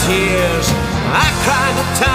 [0.10, 0.68] Tears.
[1.14, 2.09] I cry the time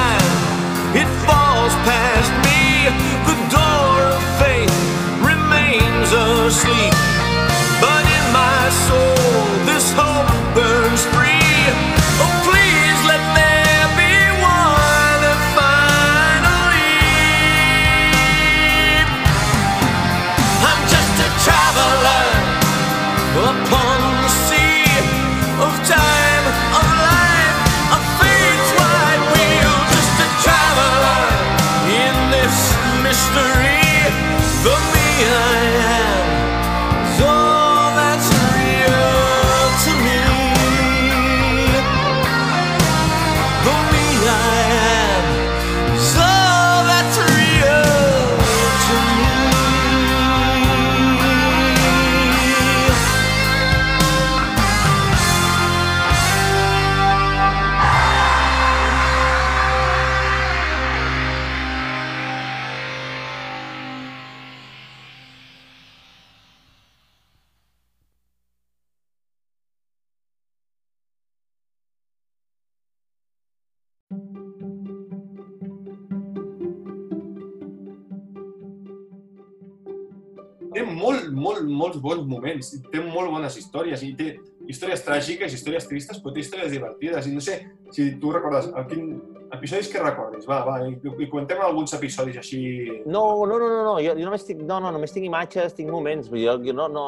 [82.04, 84.34] bons moments, i té molt bones històries, i té
[84.68, 87.28] històries tràgiques, històries tristes, però té històries divertides.
[87.28, 87.56] I no sé
[87.94, 89.08] si tu recordes, el quin,
[89.54, 92.60] episodis que recordis, va, va, i, i comentem alguns episodis així...
[93.06, 93.94] No, no, no, no, no.
[94.04, 96.28] Jo, jo només tinc, no, no, només tinc imatges, tinc moments.
[96.32, 97.06] Jo, jo no, no,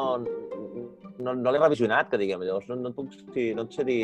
[1.18, 2.46] no, no l'he revisionat, que diguem.
[2.46, 4.00] Llavors no, no, puc, sí, no et sé dir...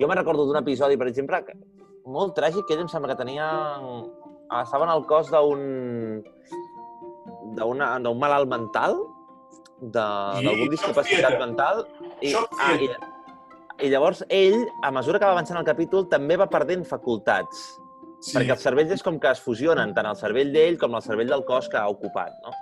[0.00, 1.58] Jo me recordo d'un episodi, per exemple, que,
[2.06, 3.50] molt tràgic, que ell em sembla que tenia...
[4.60, 6.22] Estava en el cos d'un
[7.56, 8.98] d'un malalt mental,
[9.80, 11.84] d'algun discapacitat mental,
[12.22, 12.88] i, ah, i,
[13.86, 17.66] i llavors ell, a mesura que va avançant el capítol, també va perdent facultats.
[18.24, 21.02] Sí, Perquè els cervells és com que es fusionen, tant el cervell d'ell com el
[21.04, 22.54] cervell del cos que ha ocupat, no?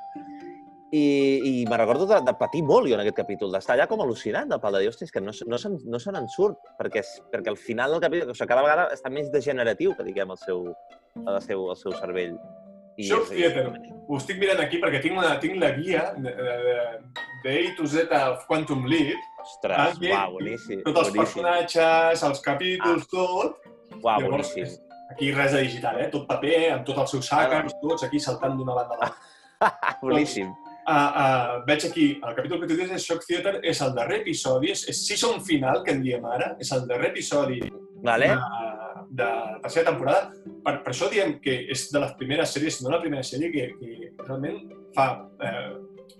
[0.95, 4.03] I, i me recordo de, de patir molt jo en aquest capítol, d'estar allà com
[4.05, 6.29] al·lucinant del pal de dir, hòstia, és que no, se- no, se'n, no se n'en
[6.31, 9.95] surt, perquè, és, perquè al final del capítol, o sigui, cada vegada està més degeneratiu,
[9.99, 10.69] que diguem, el seu,
[11.25, 12.37] el seu, el seu cervell.
[12.97, 13.73] I Shock és- Theater.
[14.09, 16.79] Ho estic mirant aquí perquè tinc, una, tinc la guia de, de,
[17.45, 20.11] de A to Z of Quantum Leap, Ostres, Ah, bé.
[20.13, 20.83] uau, boníssim.
[20.85, 21.21] tots els boníssim.
[21.43, 23.57] personatges, els capítols, tot.
[24.03, 24.81] Uau, Llavors, boníssim.
[25.11, 26.09] Aquí res de digital, eh?
[26.13, 29.99] Tot paper, amb tots els seus hackers, tots aquí saltant d'una banda a l'altra.
[30.03, 30.53] boníssim.
[30.85, 34.19] Uh, uh, veig aquí, el capítol que tu dius és Shock Theater, és el darrer
[34.21, 37.61] episodi, és, és season final, que en diem ara, és el darrer episodi
[38.05, 38.29] Vale?
[38.29, 38.35] de,
[39.15, 40.31] de la tercera temporada.
[40.65, 43.51] Per, per això diem que és de les primeres sèries, si no la primera sèrie,
[43.55, 44.59] que, que realment
[44.97, 45.07] fa
[45.45, 45.75] eh,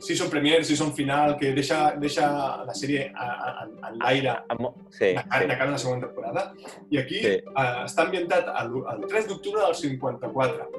[0.05, 2.29] season premiere, season final, que deixa, deixa
[2.67, 4.37] la sèrie en, en l'aire
[4.91, 5.49] Sí, de cara, sí.
[5.51, 6.47] de cara a la segona temporada.
[6.91, 7.35] I aquí Sí.
[7.43, 10.71] eh, està ambientat el, el 3 d'octubre del 54,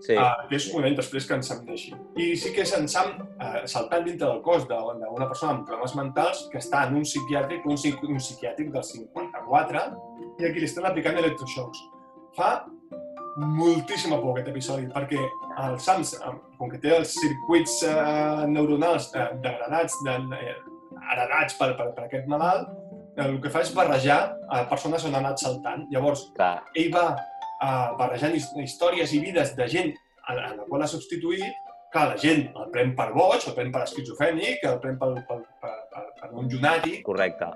[0.00, 0.14] sí.
[0.14, 1.94] eh, que és un any després que en Sam neixi.
[2.20, 5.96] I sí que és en Sam eh, saltant dintre del cos d'una persona amb problemes
[5.98, 7.78] mentals que està en un psiquiàtric, un,
[8.10, 9.86] un psiquiàtric del 54,
[10.38, 11.78] i aquí li estan aplicant electroshocks.
[12.36, 12.50] Fa
[13.36, 15.20] moltíssima por aquest episodi, perquè
[15.66, 20.56] el Sam, eh, com que té els circuits eh, neuronals eh, degradats, de, eh,
[21.12, 22.70] heredats per, per, per aquest malalt,
[23.16, 24.20] eh, el que fa és barrejar
[24.52, 25.84] a persones on ha anat saltant.
[25.92, 26.62] Llavors, Clar.
[26.76, 29.92] ell va uh, barrejant his- històries i vides de gent
[30.26, 31.44] a, a la qual ha substituït,
[31.92, 35.38] que la gent el pren per boig, el pren per esquizofrènic, el pren per, per,
[35.62, 37.52] per, per, per un llunàtic, Correcte.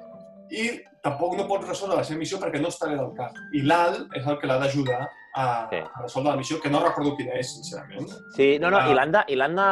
[0.51, 3.33] I tampoc no pot resoldre la seva missió perquè no està bé del cap.
[3.55, 5.01] I l'Al és el que l'ha d'ajudar
[5.35, 5.77] a, Sí.
[5.79, 8.09] a resoldre la missió, que no recordo quina és, sincerament.
[8.37, 8.91] Sí, no, no, Ah.
[8.91, 9.71] i l'han de...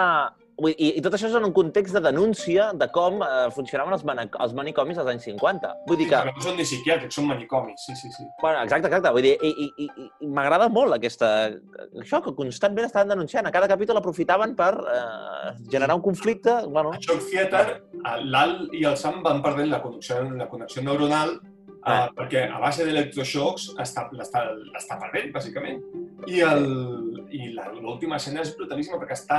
[0.59, 3.95] I, i, I tot això és en un context de denúncia de com eh, funcionaven
[3.95, 4.03] els,
[4.43, 5.71] els manicomis als anys 50.
[5.87, 6.23] Vull dir que...
[6.27, 8.25] no són ni psiquiàtrics, són manicomis, sí, sí, sí.
[8.43, 9.13] Bueno, exacte, exacte.
[9.15, 11.29] Vull dir, i, i, i, i m'agrada molt aquesta...
[12.03, 13.47] Això, que constantment estaven denunciant.
[13.47, 16.57] A cada capítol aprofitaven per eh, generar un conflicte.
[16.67, 17.85] Bueno, A Shock Theater,
[18.27, 21.39] l'Al i el Sam van perdent la connexió, la connexió neuronal
[21.89, 22.11] Ah.
[22.13, 25.79] perquè a base d'electroshocks està- l'està perdent, bàsicament.
[26.27, 29.39] I el- i la- l'última escena és brutalíssima perquè està,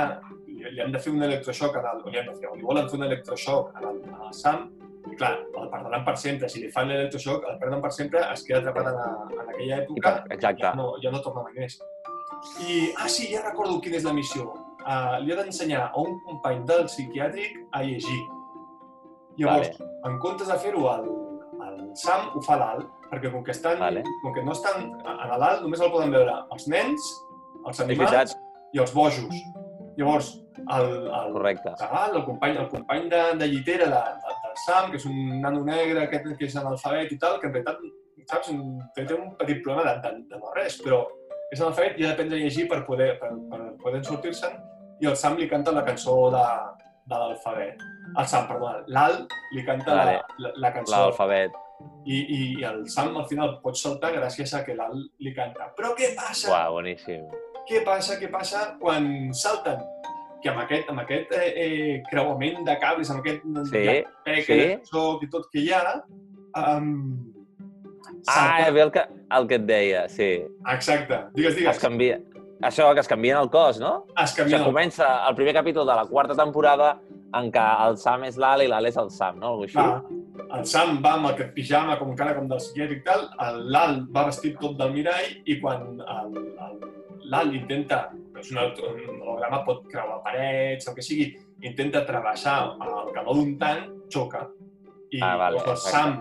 [0.68, 2.88] li, han de fer un electroshock, en el, o li, de fer, o li volen
[2.90, 4.68] fer un electroshock al, al Sam,
[5.08, 6.48] i clar, el perdran per sempre.
[6.52, 9.68] Si li fan l'electroshock, el perden per sempre, es queda atrapat en, a, en aquella
[9.68, 10.66] i època exacte.
[10.66, 11.78] ja no, ja no torna mai més.
[12.64, 14.50] I, ah, sí, ja recordo quina és la missió.
[14.80, 18.20] Uh, li ha d'ensenyar a un company del psiquiàtric a llegir.
[19.40, 19.90] Llavors, vale.
[20.08, 21.04] en comptes de fer-ho al,
[21.64, 24.04] al, Sam ho fa l'Al, perquè com que, estan, Vale.
[24.22, 24.92] com que no estan...
[25.04, 27.10] A a l'Al només el poden veure els nens,
[27.66, 28.36] els animals
[28.74, 29.42] i els bojos.
[30.00, 31.72] Llavors, el, el, correcte.
[31.76, 35.18] Zagal, el company, el company de, de llitera de, de, del Sam, que és un
[35.42, 37.82] nano negre que, que és analfabet i tal, que en realitat,
[38.30, 38.48] saps,
[38.96, 41.02] té, té un petit problema de, de, de no res, però
[41.52, 44.56] és analfabet i ha d'aprendre a llegir per poder, per, per poder sortir-se'n,
[45.04, 46.46] i el Sam li canta la cançó de,
[47.12, 47.84] de l'alfabet.
[48.16, 49.18] El Sam, perdona, l'Al
[49.56, 51.60] li canta la, la, la cançó L'alfabet.
[52.06, 55.68] i, i, i el Sam al final pot saltar gràcies a que l'Al li canta.
[55.76, 56.48] Però què passa?
[56.54, 57.28] Uau, boníssim.
[57.70, 59.80] Què passa, què passa quan salten?
[60.42, 63.84] Que amb aquest, amb aquest eh, eh, creuament de cables, amb aquest Sí,
[64.24, 64.56] peca sí.
[64.60, 65.82] de soc i tot que hi ha,
[66.56, 66.90] um,
[68.28, 69.02] Ah, bé el que,
[69.36, 70.28] el que et deia, sí.
[70.72, 71.18] Exacte.
[71.36, 71.76] Digues, digues.
[71.76, 72.18] Es canvia...
[72.60, 74.04] Això, que es canvien el cos, no?
[74.20, 76.90] Es O canvia sigui, comença el primer capítol de la quarta temporada
[77.38, 79.54] en què el Sam és l'Al i l'Al és el Sam, no?
[79.64, 79.78] Així.
[79.78, 80.02] Va,
[80.58, 83.24] el Sam va amb aquest pijama com encara com del psiquiàtric i tal,
[83.72, 86.99] l'Al va vestit tot del mirall i quan el- el-
[87.30, 88.00] l'Al intenta,
[88.40, 91.28] és un, aut- un holograma, pot creuar parets, el que sigui,
[91.62, 94.46] intenta travessar el canó d'un tanc, xoca.
[95.12, 95.84] I Ah, vale, llavors.
[95.90, 96.16] Sam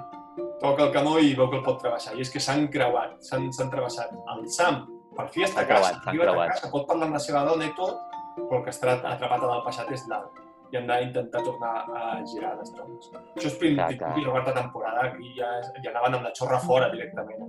[0.61, 2.15] toca el canó i veu que el pot travessar.
[2.17, 4.11] I és que s'han creuat, s'han travessat.
[4.35, 4.83] El Sam,
[5.15, 6.49] per fi està a creuat, casa, arriba a creuat.
[6.55, 7.97] casa, pot parlar amb la seva dona i tot,
[8.37, 10.29] però el que està atrapat en el passat és l'Al
[10.69, 13.07] i hem d'intentar tornar a girar les trones.
[13.35, 15.49] Això és principi de quarta temporada, aquí ja,
[15.81, 17.47] ja anaven amb la xorra fora directament.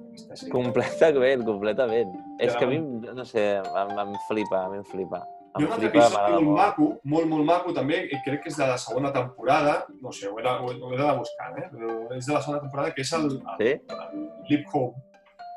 [0.55, 2.14] Completament, completament.
[2.41, 5.21] És que a mi, no sé, em, em flipa, a mi em flipa.
[5.51, 6.57] Em ha un altre episodi molt molt.
[6.61, 10.29] maco, molt, molt maco també, i crec que és de la segona temporada, no sé,
[10.31, 11.66] ho he de, ho he ho he de buscar, eh?
[11.73, 13.73] però és de la segona temporada, que és el, el, Sí?
[13.97, 15.03] el Leap Home,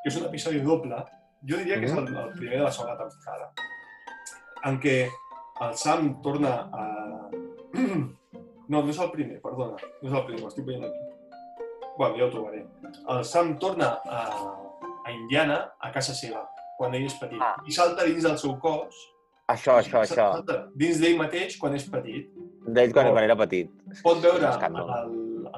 [0.02, 1.04] que és un episodi doble,
[1.46, 3.52] jo diria que és el, el primer de la segona temporada,
[4.66, 4.98] en què
[5.62, 6.88] el Sam torna a...
[8.72, 11.02] No, no és el primer, perdona, no és el primer, estic veient aquí.
[11.98, 12.62] Bueno, ja ho trobaré.
[13.12, 14.22] El Sam torna a,
[15.04, 16.46] a Indiana, a casa seva,
[16.80, 17.58] quan ell és petit, Ah.
[17.68, 18.96] i salta dins del seu cos,
[19.52, 20.26] Això, això, això.
[20.80, 22.30] Dins d'ell mateix quan és petit.
[22.66, 23.68] D'ell quan, quan era petit.
[24.02, 24.94] Pot veure el, escàndol.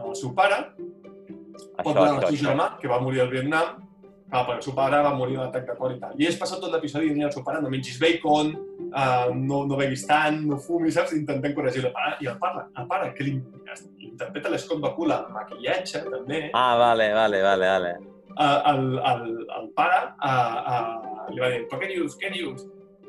[0.01, 2.47] el seu pare, pot Això, veure el això, seu això.
[2.49, 3.84] germà, que va morir al Vietnam,
[4.29, 6.15] clar, perquè el seu pare va morir d'un atac de cor i tal.
[6.19, 8.51] I és passat tot l'episodi dient al seu pare no mengis bacon,
[8.89, 11.13] uh, no, no beguis tant, no fumis, saps?
[11.17, 12.17] Intentant corregir el pare.
[12.25, 13.35] I el pare, el pare que li,
[14.09, 17.93] interpreta l'Scott Bakula amb maquillatge, també, Ah, vale, vale, vale, vale.
[18.35, 19.25] uh, el, el,
[19.61, 22.65] el pare uh, uh, li va dir, però què dius, què dius?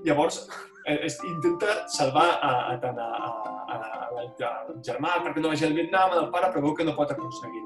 [0.06, 0.44] Llavors,
[0.86, 3.30] es, intenta salvar a, a, tant a, a,
[3.66, 6.94] a, a, al germà perquè no vagi al Vietnam, el pare, però veu que no
[6.98, 7.65] pot aconseguir-ho.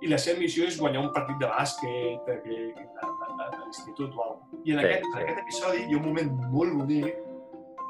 [0.00, 3.08] I la seva missió és guanyar un partit de bàsquet de, de, de,
[3.40, 4.62] de, l'institut o alguna cosa.
[4.64, 5.10] I en, Sí, aquest, sí.
[5.12, 7.10] en aquest episodi hi ha un moment molt bonic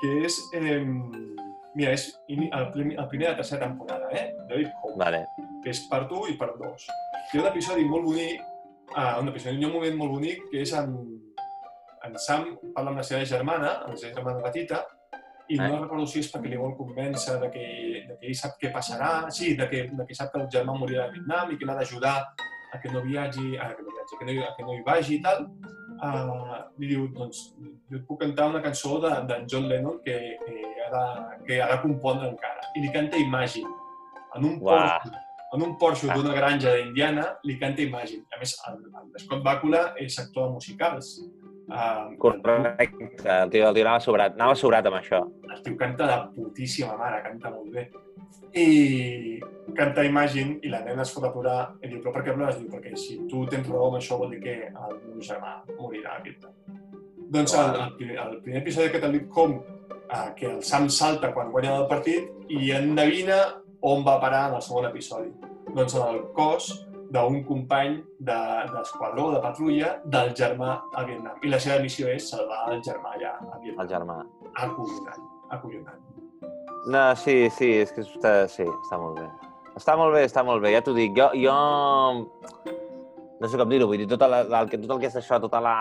[0.01, 0.39] que és...
[0.59, 0.81] Eh,
[1.77, 4.27] mira, és el, primer, el primer de la tercera temporada, eh?
[4.51, 5.23] David Hope Vale.
[5.63, 6.87] que és per tu i per dos.
[7.31, 8.41] Hi ha un episodi molt bonic,
[8.97, 10.97] ah, un episodi, hi ha un moment molt bonic que és en,
[12.09, 14.83] en Sam parla amb la seva germana, amb la seva germana petita,
[15.51, 15.67] i Eh?
[15.67, 17.67] no recordo si és perquè li vol convèncer de que,
[18.07, 20.77] de que ell sap què passarà, sí, de que, de que sap que el germà
[20.79, 22.17] morirà a Vietnam i que l'ha d'ajudar
[22.71, 24.85] a que no viatgi, a que no viatgi, a que no, a que no hi
[24.87, 25.49] vagi i tal,
[25.99, 27.43] uh, li diu, doncs,
[27.91, 31.59] jo et puc cantar una cançó d'en de, John Lennon que, que, ha de, que
[31.63, 32.71] ha de compondre encara.
[32.77, 33.75] I li canta Imagine,
[34.37, 34.61] en un.
[34.63, 38.23] Porsche, en un Porsche d'una granja d'Indiana, li canta Imagine.
[38.31, 41.17] A més, el, el Scott Bakula és actor de musicals.
[41.71, 43.11] Uh, Correcte.
[43.23, 45.21] El tio, el tio anava sobrat, anava sobrat amb això.
[45.55, 47.85] el tio canta de putíssima mare, canta molt bé.
[48.59, 49.39] I
[49.77, 52.59] canta Imagine i la nena es fot a plorar i diu, però per què plores?
[52.59, 56.17] Diu, perquè si tu tens raó amb això vol dir que el meu germà morirà
[56.19, 56.49] aquest.
[57.31, 59.61] Doncs el, el, primer- el primer episodi el Leap Home,
[60.11, 63.39] eh, que el Sam salta quan guanya el partit i endevina
[63.87, 65.31] on va parar en el segon episodi.
[65.71, 66.73] Doncs en el cos
[67.11, 71.37] d'un company de- d'esquadró, de, de patrulla, del germà a Vietnam.
[71.43, 73.85] I la seva missió és salvar el germà allà a Vietnam.
[73.85, 74.19] El germà.
[74.55, 76.01] Acollonant, acollonant.
[76.91, 79.27] No, sí, sí, és que està, sí, està molt bé.
[79.77, 81.13] Està molt bé, està molt bé, ja t'ho dic.
[81.19, 81.53] Jo, jo
[83.41, 85.15] no sé com dir-ho, vull dir, tota la, la, el que- tot el que és
[85.17, 85.75] això, tota la,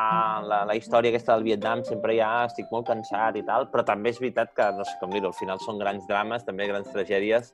[0.48, 4.10] la, la història aquesta del Vietnam, sempre ja estic molt cansat i tal, però també
[4.14, 7.54] és veritat que, no sé com dir-ho, al final són grans drames, també grans tragèdies,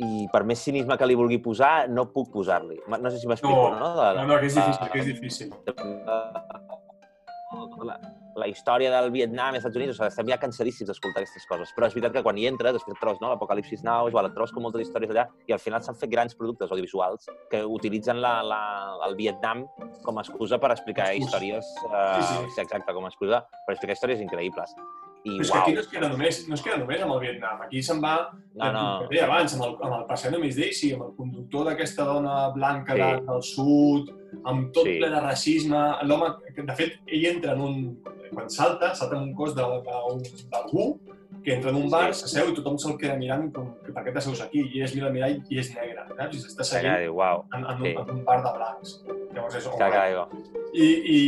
[0.00, 2.78] i per més cinisme que li vulgui posar, no puc posar-li.
[2.88, 3.90] No sé si m'explico, No, no?
[3.98, 5.52] De, No, no, que és difícil, que és difícil.
[7.84, 7.96] la,
[8.36, 11.46] la història del Vietnam i els Estats Units, o sigui, estem ja cansadíssims d'escoltar aquestes
[11.50, 14.36] coses, però és veritat que quan hi entres, després trobes no, l'Apocalipsis Now, igual, et
[14.36, 18.22] trobes com moltes històries allà, i al final s'han fet grans productes audiovisuals que utilitzen
[18.22, 18.62] la, la,
[19.08, 19.66] el Vietnam
[20.06, 21.74] com a excusa per explicar històries...
[21.90, 22.50] Uh, Sí, sí.
[22.54, 24.74] sí, exacte, com a excusa per explicar històries increïbles.
[25.22, 25.62] I Però és que uau.
[25.62, 27.60] aquí no es queda només, no es queda només amb el Vietnam.
[27.62, 28.84] Aquí se'n va, No, no.
[29.00, 32.48] com deia abans, amb el, amb el Passant Miss Daisy, amb el conductor d'aquesta dona
[32.54, 33.00] blanca Sí.
[33.00, 34.10] de, del sud,
[34.44, 34.96] amb tot Sí.
[34.98, 35.82] ple de racisme.
[36.04, 38.02] L'home, que de fet, ell entra en un...
[38.32, 41.00] Quan salta, salta en un cos de- de- d'algú
[41.44, 42.20] que entra en un bar, Sí.
[42.22, 44.60] s'asseu i tothom se'l queda mirant com que per què t'asseus aquí?
[44.74, 46.36] I es mira al mirall i és negre, saps?
[46.36, 47.44] I s'està Allà seguint diu, uau.
[47.52, 47.90] en, en, un, sí.
[47.98, 49.04] en un bar de blancs.
[49.30, 50.24] Llavors és, cago.
[50.74, 51.18] i, i,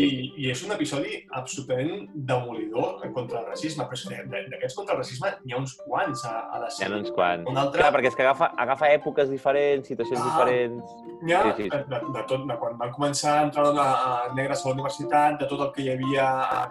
[0.43, 4.17] I és un episodi absolutament demolidor contra el racisme, però
[4.51, 6.99] d'aquests contra el racisme n'hi ha uns quants a, a la Hi ha sèrie.
[6.99, 7.47] uns quants.
[7.51, 10.29] Un altre, Clar, perquè és que agafa, agafa èpoques diferents, situacions Ah.
[10.31, 10.95] diferents.
[11.23, 11.69] n'hi ha sí, sí.
[11.71, 13.89] de, de, de, tot, de quan van començar a entrar a,
[14.31, 16.27] a negres a la universitat, de tot el que hi havia,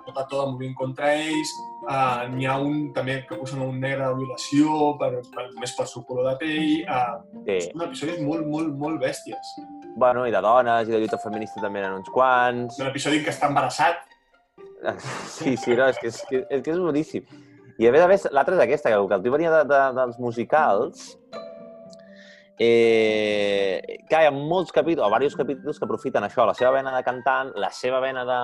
[0.05, 1.53] tot, tot el moviment contra ells,
[1.87, 5.87] uh, n'hi ha un també que acusen un negre de violació, per, per, més per
[5.87, 7.61] seu color de pell, uh, Sí.
[7.71, 9.55] són episodis molt, molt, molt bèsties.
[9.95, 12.79] Bueno, i de dones, i de lluita feminista també eren uns quants.
[12.81, 14.07] Un episodi què està embarassat,
[15.27, 17.25] Sí, sí, no, és que és, que, és, que és boníssim.
[17.81, 19.81] I a més a més, l'altra és aquesta, que que el tio venia de, de,
[19.97, 21.11] dels musicals,
[22.61, 26.93] eh, clar, hi ha molts capítols, o diversos capítols que aprofiten això, la seva vena
[26.93, 28.41] de cantant, la seva vena de,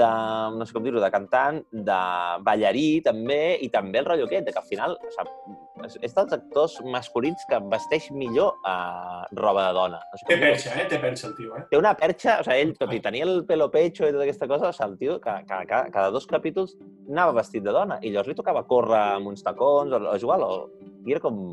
[0.00, 0.08] de
[0.56, 1.98] no sé com dir-ho, de cantant, de
[2.46, 5.58] ballarí també, i també el rotllo aquest, que al final, o sigui,
[6.00, 10.00] és, dels actors masculins que vesteix millor a roba de dona.
[10.08, 10.88] No sé té perxa, eh?
[10.88, 11.66] Té perxa el tio, eh?
[11.68, 14.48] Té una perxa, o sigui, ell, tot i tenir el pelo pecho i tota aquesta
[14.48, 16.72] cosa, o sigui, el tio, cada, cada, cada dos capítols
[17.10, 20.40] anava vestit de dona, i llavors li tocava córrer amb uns tacons o, o jugar,
[20.40, 20.90] o...
[21.04, 21.52] i era com...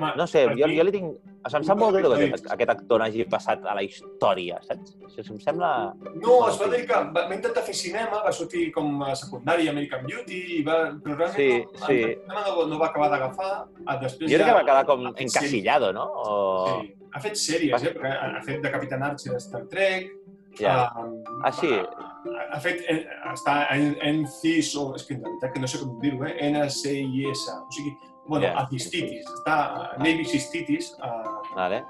[0.00, 1.10] Home, No sé, per jo, jo li tinc...
[1.40, 4.58] O sigui, em sap molt greu que aquest, aquest actor n'hagi passat a la història,
[4.66, 4.94] saps?
[5.00, 5.70] O sigui, em sembla...
[6.20, 9.74] No, es va dedicar, va, va intentar fer cinema, va sortir com a secundari a
[9.74, 11.98] American Beauty, i va, però realment Sí, no, sí.
[12.00, 13.52] el cinema no, no va acabar d'agafar.
[14.04, 16.08] Després Jo crec ja que va quedar com encasillado, no?
[16.24, 16.38] O...
[16.70, 16.96] Sí.
[17.10, 17.94] Ha fet sèries, eh?
[17.96, 20.12] Perquè ha, fet de Capitán Archer de Star Trek.
[20.58, 20.90] Ja.
[20.98, 21.70] um, Ah, sí?
[21.72, 23.00] Ha, fet, eh,
[23.32, 26.34] està en, en CIS, o és que en realitat que no sé com dir-ho, eh?
[26.50, 27.46] NCIS.
[27.56, 27.94] O sigui,
[28.26, 28.58] bueno, Ja.
[28.60, 29.24] a Cistitis.
[29.26, 29.54] Està
[29.94, 31.10] a Navy Cistitis, a,
[31.56, 31.82] Vale.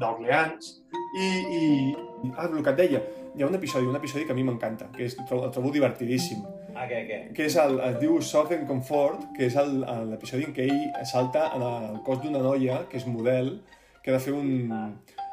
[0.00, 0.82] d'Orleans.
[1.18, 1.26] I,
[1.58, 1.96] i...
[2.36, 3.00] Ah, el que et deia,
[3.36, 6.42] hi ha un episodi, un episodi que a mi m'encanta, que és, el trobo, divertidíssim,
[6.78, 7.32] Ah, què, què?
[7.34, 11.62] que és el, es diu Southern Comfort, que és l'episodi en què ell salta en
[11.66, 13.56] el cos d'una noia, que és model,
[14.02, 14.72] que ha de fer un...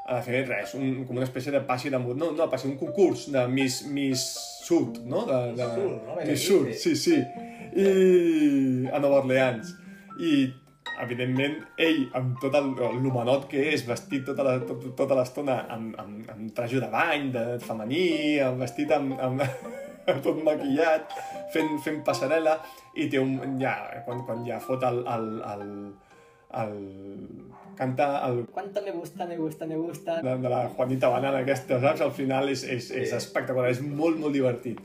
[0.07, 1.97] Ha de fer res, un, com una espècie de passi de...
[1.97, 4.21] No, no, passi, un concurs de Miss, Miss
[4.63, 5.23] Sud, no?
[5.25, 6.17] De, de, Miss Sud, no?
[6.25, 7.15] Miss Sud, sí, sí.
[7.75, 9.73] I a Nova Orleans.
[10.19, 10.53] I
[11.01, 15.95] evidentment, ell, amb tot el- l'homenot que és, vestit tota la- tot, tota l'estona amb,
[15.99, 19.41] amb, amb trajo de bany, de femení, amb vestit amb, amb,
[20.07, 21.11] amb tot maquillat,
[21.53, 22.59] fent, fent passarel·la,
[22.95, 23.35] i té un...
[23.59, 25.01] Ja, quan, quan ja fot el...
[25.07, 25.69] el, el,
[26.55, 26.75] el
[27.75, 30.21] canta el Quanto me gusta, me gusta, me gusta.
[30.21, 31.99] de, de la Juanita Banana aquesta, saps?
[32.05, 34.79] Al final és, és, és espectacular, és molt, molt divertit.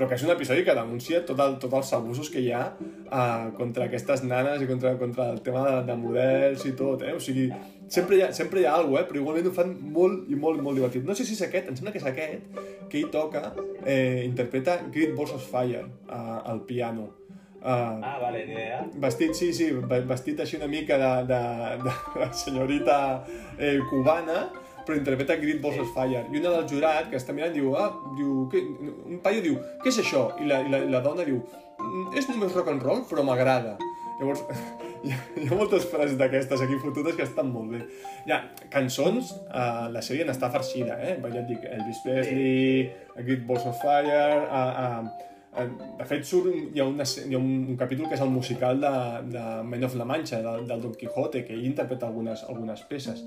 [0.00, 2.62] Però que és un episodi que denuncia tot el, tots els abusos que hi ha
[2.72, 7.12] uh, contra aquestes nanes i contra, contra el tema de, de models i tot, eh?
[7.12, 7.50] O sigui,
[7.92, 9.08] sempre hi ha, sempre hi ha alguna cosa, eh?
[9.10, 11.04] Però igualment ho fan molt i molt, molt divertit.
[11.04, 13.44] No sé si és aquest, em sembla que és aquest, que ell toca,
[13.84, 17.10] eh, interpreta Great Balls of Fire uh, al piano.
[17.60, 18.80] Uh, Ah, vale, ni idea.
[19.04, 21.40] Vestit, sí, sí, ve- vestit així una mica de, de,
[21.84, 21.92] de,
[22.22, 22.96] de senyorita
[23.58, 24.46] eh, cubana,
[24.90, 26.26] però interpreta Great Balls of Fire.
[26.32, 28.62] I una del jurat, que està mirant, diu, ah, diu, què?
[29.06, 30.26] un paio diu, què és això?
[30.42, 31.38] I la, i la, i la dona diu,
[31.78, 33.76] "Mm, és només rock and roll, però m'agrada.
[34.18, 34.42] Llavors,
[35.04, 37.84] hi ha, hi ha moltes frases d'aquestes aquí fotudes que estan molt bé.
[38.26, 41.16] Hi ha cançons, uh, la sèrie n'està farcida, eh?
[41.22, 42.90] Ja et dic, Elvis Presley,
[43.22, 45.66] Great Balls of Fire, uh, uh, Eh,
[45.98, 48.78] De fet, surt, hi ha, una, hi ha un, un capítol que és el musical
[48.82, 48.90] de,
[49.32, 53.24] de Men of la Mancha, del, del Don Quixote, que ell interpreta algunes, algunes peces.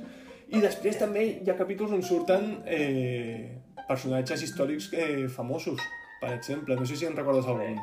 [0.54, 5.82] I després també hi ha capítols on surten eh, personatges històrics eh, famosos,
[6.22, 6.78] per exemple.
[6.78, 7.80] No sé si en recordes algun.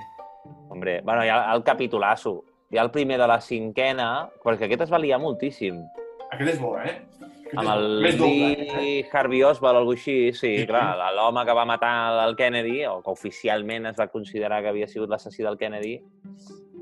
[0.71, 2.37] Hombre, bueno, hi ha el capitulasso.
[2.71, 5.83] Hi ha el primer de la cinquena, perquè aquest es valia moltíssim.
[6.31, 6.95] Aquest és bo, eh?
[7.19, 7.87] Aquest Amb el.
[8.07, 8.79] Més doble, eh?
[8.79, 11.93] Lee Harvey Oswald o alguna així, sí, clar, l'home que va matar
[12.23, 15.97] el Kennedy, o que oficialment es va considerar que havia sigut l'assassí del Kennedy,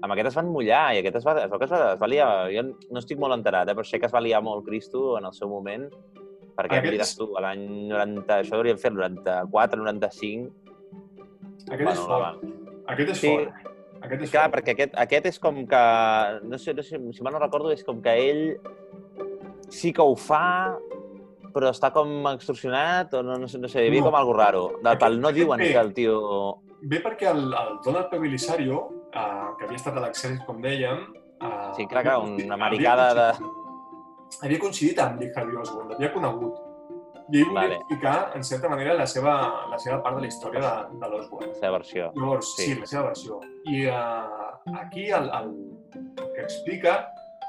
[0.02, 2.06] amb aquest es van mullar, i aquest es va, es que es va, es va
[2.08, 5.16] liar, jo no estic molt enterat, eh, però sé que es va liar molt Cristo
[5.18, 5.88] en el seu moment,
[6.58, 10.50] perquè Aquest diràs és- tu, a l'any 90, això hauríem fet 94, 95,
[11.68, 12.44] Aquest és la fort.
[12.88, 13.28] Aquest és Sí.
[13.36, 13.52] fort.
[14.00, 14.54] Aquest és Clar, fort.
[14.54, 15.82] perquè aquest, aquest és com que...
[16.44, 18.60] No sé, no sé, si mal no recordo, és com que ell
[19.68, 20.78] sí que ho fa,
[21.52, 24.06] però està com extorsionat, o no, no sé, no sé, hi havia No.
[24.06, 24.68] com algo raro.
[24.78, 26.62] Del Aquest- pal no diuen que el tio...
[26.82, 28.18] Bé perquè el, el Donald P.
[28.22, 28.78] Belisario,
[29.10, 31.02] uh, que havia estat a l'exèrcit, com dèiem...
[31.38, 33.26] Uh, Sí, clar, clar, una americana de...
[34.44, 36.64] Havia coincidit amb Lee Harvey Oswald, l'havia conegut.
[37.28, 37.76] I ell volia Vale.
[37.82, 39.34] explicar, en certa manera, la seva,
[39.68, 41.50] la seva part de la història de, de l'Oswald.
[41.50, 42.08] La seva versió.
[42.16, 42.70] Llavors, sí.
[42.70, 42.78] Sí.
[42.80, 43.40] la seva versió.
[43.68, 45.52] I, uh, aquí el, el,
[45.98, 46.98] el que explica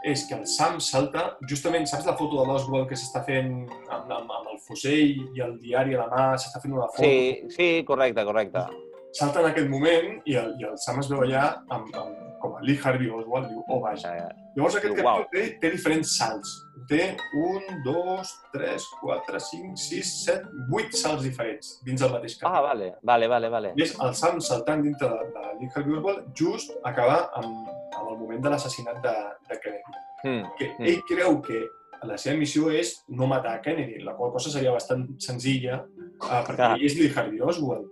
[0.03, 3.53] és que el Sam salta, justament, saps la foto de l'Oswald que s'està fent
[3.91, 7.03] amb, amb, amb el fusell i el diari a la mà, s'està fent una foto?
[7.03, 8.67] Sí, sí, correcte, correcte.
[9.11, 12.53] Salta en aquest moment i el, i el Sam es veu allà amb, amb, com
[12.55, 14.11] a Lee Harvey Oswald, diu, oh, vaja.
[14.13, 14.49] Ja, ja.
[14.55, 16.51] Llavors aquest capítol "Uau." té, té diferents salts.
[16.89, 22.55] Té un, dos, tres, quatre, cinc, sis, set, vuit salts diferents dins del mateix capítol.
[22.55, 23.73] Ah, vale, vale, vale, vale.
[23.77, 28.07] I és el Sam saltant dintre de, de Lee Harvey Oswald just acabar amb, amb
[28.13, 29.15] el moment de l'assassinat de,
[29.49, 29.99] de Kennedy.
[30.23, 30.47] Mm.
[30.57, 30.85] Que Mm.
[30.93, 31.65] ell creu que
[32.07, 35.81] la seva missió és no matar a Kennedy, la qual cosa seria bastant senzilla,
[36.23, 37.88] uh, perquè ell és Lee Harvey Oswald.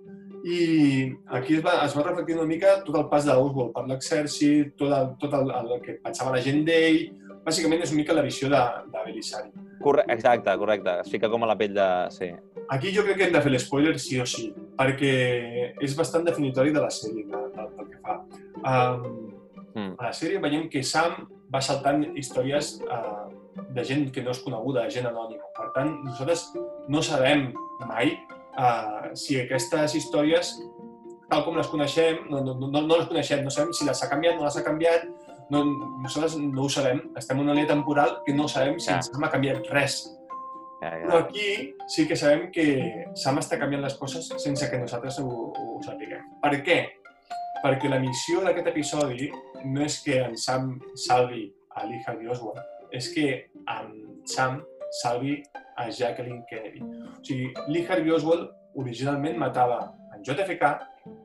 [0.48, 0.58] I
[1.36, 4.94] aquí es va, es va reflectir una mica tot el pas d'Oswald per l'exèrcit, tot,
[4.96, 7.02] el, tot el, el que pensava la gent d'ell.
[7.48, 9.52] Bàsicament és una mica la visió de, de Belisari.
[9.84, 10.98] Corre exacte, correcte.
[11.04, 11.88] Es fica com a la pell de...
[12.16, 12.32] Sí.
[12.74, 15.14] Aquí jo crec que hem de fer l'espoiler sí o sí, perquè
[15.84, 18.20] és bastant definitori de la sèrie, de, de, del que fa.
[18.68, 19.28] Um,
[19.78, 19.94] Mm.
[20.00, 23.28] a la sèrie veiem que Sam va saltant històries uh,
[23.76, 25.52] de gent que no és coneguda, de gent anònima.
[25.54, 26.48] Per tant, nosaltres
[26.90, 27.52] no sabem
[27.86, 28.16] mai
[28.58, 30.56] uh, si aquestes històries,
[31.30, 34.10] tal com les coneixem, no, no, no, no les coneixem, no sabem si les ha
[34.12, 35.08] canviat, no les ha canviat,
[35.52, 35.64] no,
[36.04, 37.02] nosaltres no ho sabem.
[37.20, 39.02] Estem en una línia temporal que no sabem si Ja.
[39.02, 40.00] Sam ha canviat res.
[40.82, 41.26] Ja, Però ja.
[41.26, 45.82] aquí sí que sabem que Sam està canviant les coses sense que nosaltres ho, ho
[45.84, 46.22] sapiguem.
[46.44, 46.80] Per què?
[47.64, 49.32] Perquè la missió d'aquest episodi
[49.66, 52.62] no és que en Sam salvi a Harvey Oswald,
[52.94, 54.62] és que en Sam
[55.02, 55.42] salvi
[55.78, 56.82] a Jacqueline Kennedy.
[56.82, 59.80] O sigui, Lee Harvey Oswald originalment matava
[60.16, 60.74] en JFK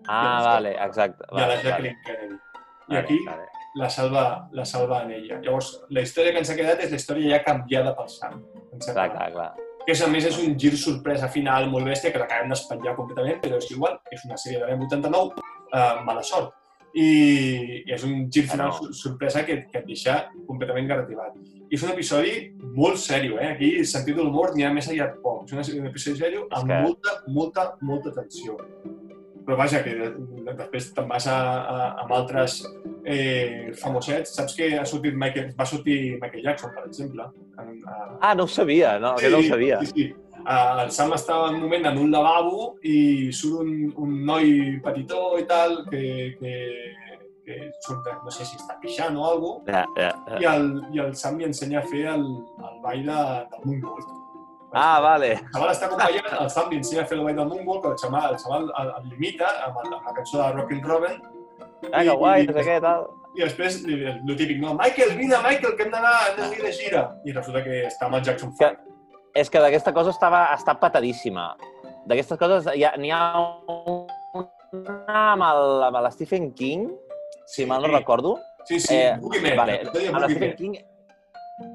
[0.09, 1.24] Ah, vale, exacte.
[1.24, 2.34] i a la Vale, vale, Jacqueline Kennedy.
[2.34, 3.48] I vale, aquí vale.
[3.74, 5.40] la salva, la salva en ella.
[5.42, 8.40] Llavors, la història que ens ha quedat és la història ja canviada pel Sam.
[8.84, 9.53] Clar, clar, clar.
[9.86, 13.57] que a més és un gir sorpresa final molt bèstia que l'acabem d'espatllar completament, però
[13.59, 15.32] és igual, és una sèrie de l'any 89,
[15.72, 16.53] eh, mala sort.
[16.95, 17.07] I,
[17.86, 18.78] I és un gir final no.
[18.78, 21.36] sor- sorpresa que, que et deixa completament garativat.
[21.70, 22.34] I és un episodi
[22.76, 23.53] molt sèrio, eh?
[23.55, 25.47] Aquí el sentit de l'humor n'hi ha més allà poc.
[25.49, 28.59] És un, episodi sèrio amb que- molta, molta, molta tensió.
[29.43, 30.11] Però vaja, que de,
[30.47, 32.61] de, després te'n vas a, a, amb altres
[33.05, 34.36] eh, famosets.
[34.36, 37.26] Saps que ha sortit Michael, va sortir Michael Jackson, per exemple,
[37.59, 39.80] en, a, Ah, no ho sabia, no, que no ho sabia.
[39.82, 40.07] Sí, sí.
[40.47, 45.36] El Sam estava en un moment en un lavabo i surt un, un noi petitó
[45.38, 46.03] i tal que,
[46.40, 46.55] que,
[47.47, 50.57] que surt, no sé si està pixant o alguna Ja, ja, cosa, i ja.
[50.57, 50.66] el,
[50.97, 52.26] i el Sam li ensenya a fer el,
[52.59, 53.20] el ball de,
[53.55, 54.18] del Moonwalk.
[54.74, 55.34] Ah, vale.
[55.36, 57.99] El xaval està acompanyant, el Sam li ensenya a fer el ball del Moonwalk, el
[58.03, 61.18] xaval, el, xaval el, el limita amb, el, amb la cançó de Rock and Robin,
[61.93, 63.09] Ah, que guai, no sé què, tal.
[63.34, 67.01] i després el típic, no, Michael, vine, Michael, que hem d'anar hem de gira.
[67.26, 68.91] I resulta que està amb el Jackson 5.
[69.35, 71.55] És que d'aquesta cosa estava, està patadíssima.
[72.07, 72.66] D'aquestes coses
[72.99, 73.22] n'hi ha,
[74.72, 76.89] una amb el, amb el Stephen King,
[77.47, 77.95] si mal no Sí.
[77.95, 78.39] recordo.
[78.64, 79.57] Sí, sí, Eh, Boogeyman.
[79.57, 80.57] vale, amb el Stephen.
[80.57, 80.76] King...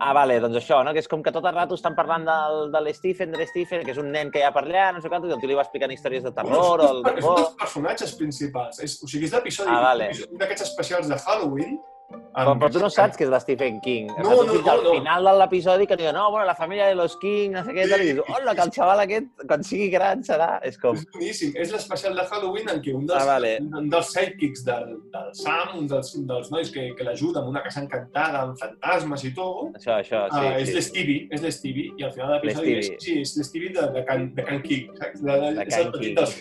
[0.02, 0.92] Ah, vale, doncs això, no?
[0.92, 3.92] que és com que tot el rato estan parlant del, de l'Stephen, de l'Stephen, que
[3.92, 5.56] és un nen que hi ha per allà, no sé què, i el tio li
[5.56, 7.38] va explicant històries de terror o el és un terror.
[7.38, 8.80] dels personatges principals.
[8.84, 10.10] És, o sigui, és l'episodi, Ah, vale.
[10.32, 11.80] un d'aquests especials de Halloween.
[12.08, 14.08] Però, però tu no saps que és l'Stephen King.
[14.24, 14.92] No, no, no, al no.
[14.94, 17.88] final de l'episodi que diuen, no, bueno, la família de los King, no sé què,
[17.90, 20.48] tal, i dius, hola, que el xaval aquest, quan sigui gran, serà...
[20.70, 20.96] És com...
[20.96, 21.52] És boníssim.
[21.60, 23.52] És l'especial de Halloween en què un dels, Ah, vale.
[23.82, 27.52] un dels sidekicks del, del Sam, un dels, un dels nois que, que l'ajuda amb
[27.52, 30.46] una casa encantada, amb fantasmes i tot, Això, això, sí.
[30.46, 30.78] uh, és sí.
[30.78, 34.30] l'Stevie, és l'Stevie, i al final de l'episodi és, sí, és l'Stevie de, de, Can,
[34.38, 35.20] de Can King, saps?
[35.26, 36.18] De, de, De és, Can el petit King.
[36.22, 36.40] dels,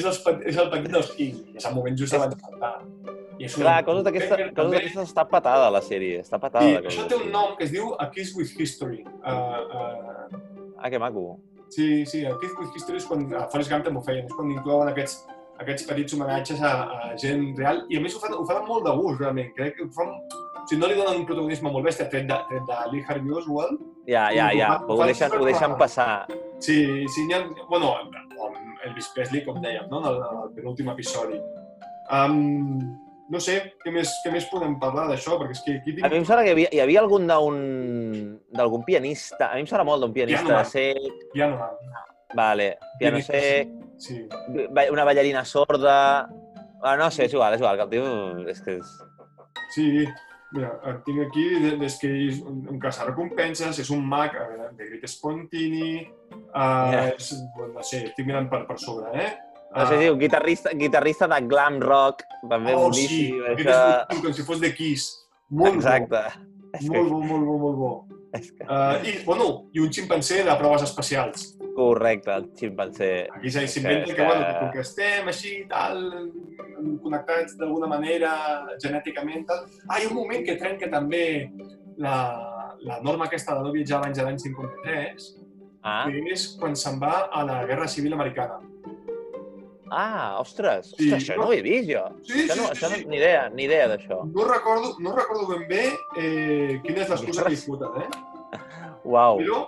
[0.00, 2.74] és, pe- és el petit dels King, és el moment just abans de saltar.
[3.38, 6.20] I és un- Clar, coses d'aquestes d'aquestes està patada, la sèrie.
[6.22, 6.64] Està patada.
[6.68, 9.04] I la això té un nom que es diu A Kiss with History.
[9.24, 10.42] Uh, uh,
[10.78, 11.38] Ah, que maco.
[11.70, 14.32] sí, sí, A Kiss with History és quan a Forrest Gump també ho feien, és
[14.36, 15.26] quan inclouen aquests,
[15.58, 16.72] aquests petits homenatges a,
[17.10, 19.52] a gent real i a més ho fan, ho fan molt de gust, realment.
[19.56, 20.08] Crec que ho fan...
[20.64, 23.30] O sigui, no li donen un protagonisme molt bèstia, tret de, tret de Lee Harvey
[23.36, 23.80] Oswald.
[24.08, 24.68] Ja, ja, ho ja.
[24.78, 26.26] fan- Ho ho fan deixen, ho deixen passar.
[26.58, 27.42] Sí, sí, ha...
[27.68, 27.94] Bueno,
[28.84, 30.00] Elvis Presley, com dèiem, no?
[30.00, 31.40] en el, en el penúltim episodi.
[32.12, 32.80] Um,
[33.30, 33.54] no sé,
[33.84, 35.38] què més, què més podem parlar d'això?
[35.40, 36.12] Perquè és que aquí A mi tinc...
[36.20, 39.50] em sembla que hi havia, hi havia algun d'algun pianista.
[39.50, 41.24] A mi em sembla molt d'un pianista Piano de sec.
[41.36, 41.78] Ja no man.
[42.34, 42.68] Vale,
[42.98, 44.26] piano Pianista, sec, Sí.
[44.74, 46.28] ba- una ballarina sorda...
[46.82, 48.48] Ah, no sé, és igual, és igual, que el tio...
[48.50, 48.88] És que és...
[49.72, 49.86] Sí,
[50.52, 54.34] mira, el tinc aquí, de- des que és un, caçarrecompenses, és un mag
[54.76, 56.02] de Great Spontini,
[56.50, 57.06] uh, Ja.
[57.14, 57.30] és,
[57.72, 59.30] no sé, estic mirant per, per sobre, eh?
[59.74, 63.08] No sé si un guitarrista, guitarrista de glam rock, també oh, boníssim.
[63.08, 63.78] sí, aquest això...
[63.84, 65.06] és boníssim, com si fos de Kiss.
[65.50, 66.20] Molt Exacte.
[66.22, 66.50] bo.
[66.74, 67.90] És Molt bo, molt bo, molt bo.
[68.34, 68.64] És que...
[68.66, 69.44] Uh, I, bueno,
[69.74, 71.52] i un ximpanzé de proves especials.
[71.74, 73.10] Correcte, el ximpanzé.
[73.34, 76.02] Aquí s'inventa És que, bueno, que- que com que estem així, tal,
[77.02, 78.32] connectats d'alguna manera
[78.82, 79.64] genèticament, tal...
[79.88, 81.24] Ah, hi ha un moment que trenca també
[81.98, 82.16] la,
[82.82, 85.32] la norma aquesta de no viatjar abans de l'any 53,
[85.84, 88.56] Ah, que és quan se'n va a la Guerra Civil Americana.
[89.94, 91.44] Ah ostres, Sí, ostres, això no?
[91.44, 92.04] no ho he vist jo.
[92.26, 94.22] Sí, això no, sí, això sí, no, ni idea, ni idea d'això.
[94.30, 95.84] No recordo, no recordo ben bé
[96.18, 98.32] eh, quina és l'excusa que foten, eh?
[99.04, 99.38] Uau.
[99.40, 99.58] Però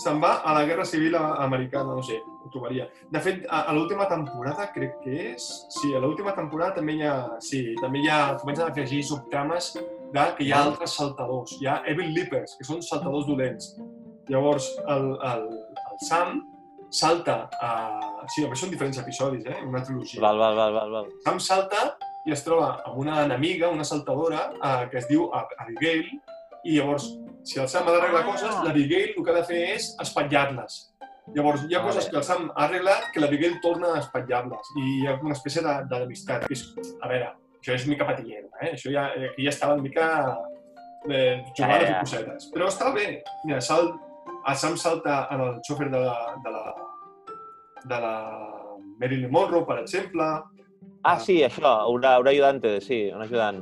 [0.00, 2.86] se'n va a la Guerra Civil Americana, no sé, ho trobaria.
[3.12, 5.46] De fet, a, a l'última temporada, crec que és...
[5.72, 7.14] Sí, a l'última temporada també hi ha...
[7.44, 8.20] Sí, també hi ha...
[8.40, 11.56] Comencen a afegir subtrames de que hi ha altres saltadors.
[11.60, 13.74] Hi ha Evil Leapers, que són saltadors dolents.
[14.32, 15.48] Llavors, el, el,
[15.84, 16.40] el Sam
[16.90, 17.70] salta a...
[18.34, 19.60] Sí, a més són diferents episodis, eh?
[19.66, 20.20] Una trilogia.
[20.22, 21.06] Val, val, val, val, val.
[21.24, 25.52] Sam salta i es troba amb una enemiga, una saltadora, eh, que es diu Ab-
[25.62, 26.08] Abigail,
[26.64, 27.06] i llavors,
[27.46, 28.30] si el Sam ha d'arreglar Ah.
[28.32, 30.78] coses, l'Abigail el que ha de fer és espatllar-les.
[31.34, 31.92] Llavors, hi ha Vale.
[31.92, 34.72] coses que el Sam ha arreglat que l'Abigail torna a espatllar-les.
[34.78, 36.50] I hi ha una espècie d'amistat.
[36.50, 36.64] és,
[37.02, 38.72] a veure, això és mica patillero, eh?
[38.74, 40.36] Això ja, aquí ja estava una mica
[41.08, 41.86] eh, jugant Ja, a ja.
[41.86, 42.50] fer cosetes.
[42.52, 43.22] Però està bé.
[43.44, 43.92] Mira, sal,
[44.48, 46.74] el Sam salta en el xòfer de la, de la,
[47.84, 48.14] de la
[49.00, 50.28] Marilyn Monroe, per exemple,
[51.06, 53.60] Ah, sí, això, una, una ajudante, sí, un ajudant.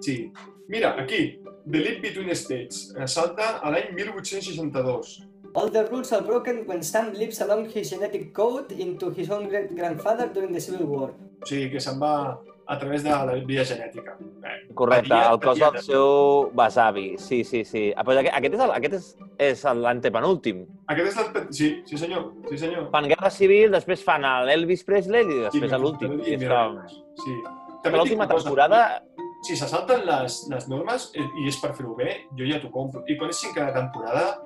[0.00, 0.30] Sí.
[0.68, 5.24] Mira, aquí, The Leap Between States, eh, salta a l'any 1862.
[5.54, 9.48] All the rules are broken when Sam lives along his genetic code into his own
[9.48, 11.10] great grandfather during the Civil War.
[11.42, 14.16] O sigui, que se'n va a través de la via genètica.
[14.20, 17.18] Eh, Correcte, patia- el cos del seu besavi.
[17.18, 17.92] Sí, sí, sí.
[17.96, 20.64] Ah, però aquest, és el- aquest és, és l'antepenúltim.
[20.88, 21.52] Aquest és el...
[21.52, 22.90] Sí, sí senyor, sí senyor.
[22.90, 26.16] Fan Guerra Civil, després fan l'Elvis Presley i després a l'últim.
[26.24, 26.36] Sí.
[26.38, 29.02] Que També l'última temporada...
[29.44, 32.70] Si se salten les, les normes eh, i és per fer-ho bé, jo ja t'ho
[32.72, 33.02] compro.
[33.12, 34.38] I quan és cinquena temporada,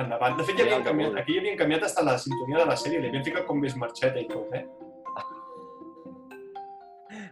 [0.00, 0.38] endavant.
[0.38, 2.76] De fet, ja Sí, havien canviat, aquí ja havien canviat hasta la sintonia de la
[2.80, 4.64] sèrie, li havien ficat com més marxeta i tot, eh?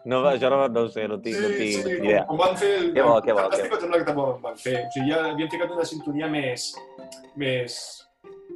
[0.05, 2.25] No, això no, no ho sé, no tinc, no tinc sí, idea.
[2.29, 2.73] com, com van fer...
[2.93, 4.75] Que bo, que bo, Fantàstic, sembla que ho van fer.
[4.85, 6.67] O sigui, ja havien ficat una sintonia més...
[7.41, 7.79] més...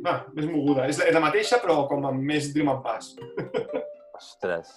[0.05, 0.84] Va, més moguda.
[0.92, 3.16] És la, és la mateixa, però com amb més Dream and Pass.
[4.18, 4.76] Ostres.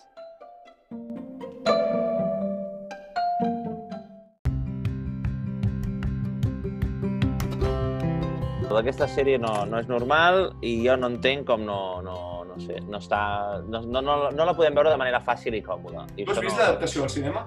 [8.71, 12.15] Tota aquesta sèrie no, no és normal i jo no entenc com no, no,
[12.53, 13.19] no sé, no està...
[13.67, 16.05] No, no, no, no la podem veure de manera fàcil i còmoda.
[16.17, 16.61] I Tu has vist no...
[16.63, 17.45] l'adaptació al cinema?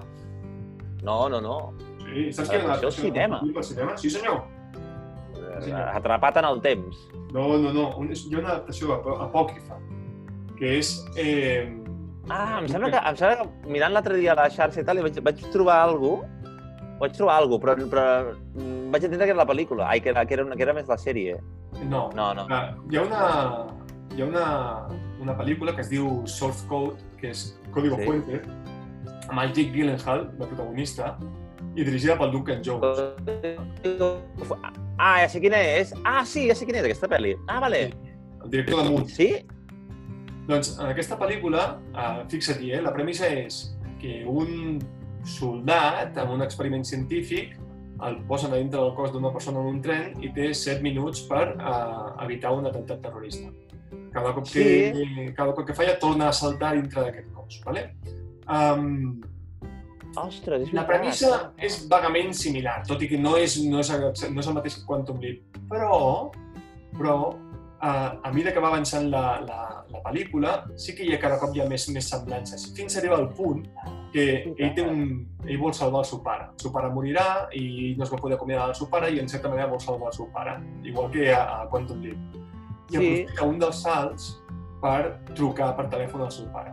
[1.05, 1.55] No, no, no.
[2.05, 3.39] Sí, saps que hi ha una Adaptació al cinema?
[3.55, 3.97] al cinema?
[4.01, 4.41] Sí, senyor.
[5.61, 5.81] senyor.
[5.95, 7.01] Atrapat en el temps.
[7.33, 7.89] No, no, no.
[7.99, 9.79] Un, hi ha una adaptació apò- apòcrifa,
[10.59, 10.93] que és...
[11.17, 11.81] Eh,
[12.27, 14.97] Ah, em sembla que, em sembla que mirant l'altre dia a la xarxa i tal,
[14.97, 16.25] i vaig, vaig trobar alguna
[16.97, 18.05] vaig trobar alguna però, però
[18.55, 19.85] mm, vaig entendre que era la pel·lícula.
[19.91, 21.35] Ai, que era, que era, una, que era més la sèrie.
[21.83, 22.47] no, No, no.
[22.49, 23.21] Ah, hi ha una,
[24.15, 24.87] hi ha una,
[25.19, 28.05] una pel·lícula que es diu Source Code, que és Código Sí.
[28.07, 28.41] Fuente,
[29.27, 31.17] amb el Jake Gyllenhaal, la protagonista,
[31.75, 33.01] i dirigida pel Duncan Jones.
[34.97, 35.91] Ah, ja sé quina és.
[36.05, 37.35] Ah, sí, ja sé quina és aquesta pel·li.
[37.51, 37.89] Ah, vale.
[38.45, 39.09] El director de Moon.
[39.11, 39.29] Sí?
[40.47, 44.79] Doncs en aquesta pel·lícula, eh, fixa't-hi, eh, la premissa és que un
[45.25, 47.57] soldat, amb un experiment científic,
[48.05, 51.23] el posen a dintre del cos d'una persona en un tren i té 7 minuts
[51.27, 53.51] per eh, evitar un atemptat terrorista.
[54.15, 57.61] Cada cop que, cada cop que falla torna a saltar dintre d'aquest cos.
[57.65, 57.89] ¿vale?
[58.47, 59.17] Um,
[60.15, 64.39] Ostres, és la premissa és vagament similar, tot i que no és, no és, no
[64.39, 65.59] és el mateix que Quantum Leap.
[65.67, 65.97] Però,
[66.95, 67.17] però
[67.79, 67.91] a,
[68.23, 69.59] a mesura que va avançant la, la,
[69.91, 73.01] la pel·lícula, sí que hi ha cada cop hi ha més, més semblances, fins a
[73.01, 73.65] arribar al punt
[74.13, 75.03] que ell, té un,
[75.43, 76.47] ell vol salvar el seu pare.
[76.53, 77.27] El seu pare morirà
[77.59, 80.13] i no es va poder acomiadar del seu pare i en certa manera vol salvar
[80.13, 80.55] el seu pare,
[80.87, 82.41] igual que a, a Quantum Leap.
[82.89, 82.97] I Sí.
[83.23, 84.41] aprofita un dels salts
[84.81, 86.71] per trucar per telèfon al seu pare.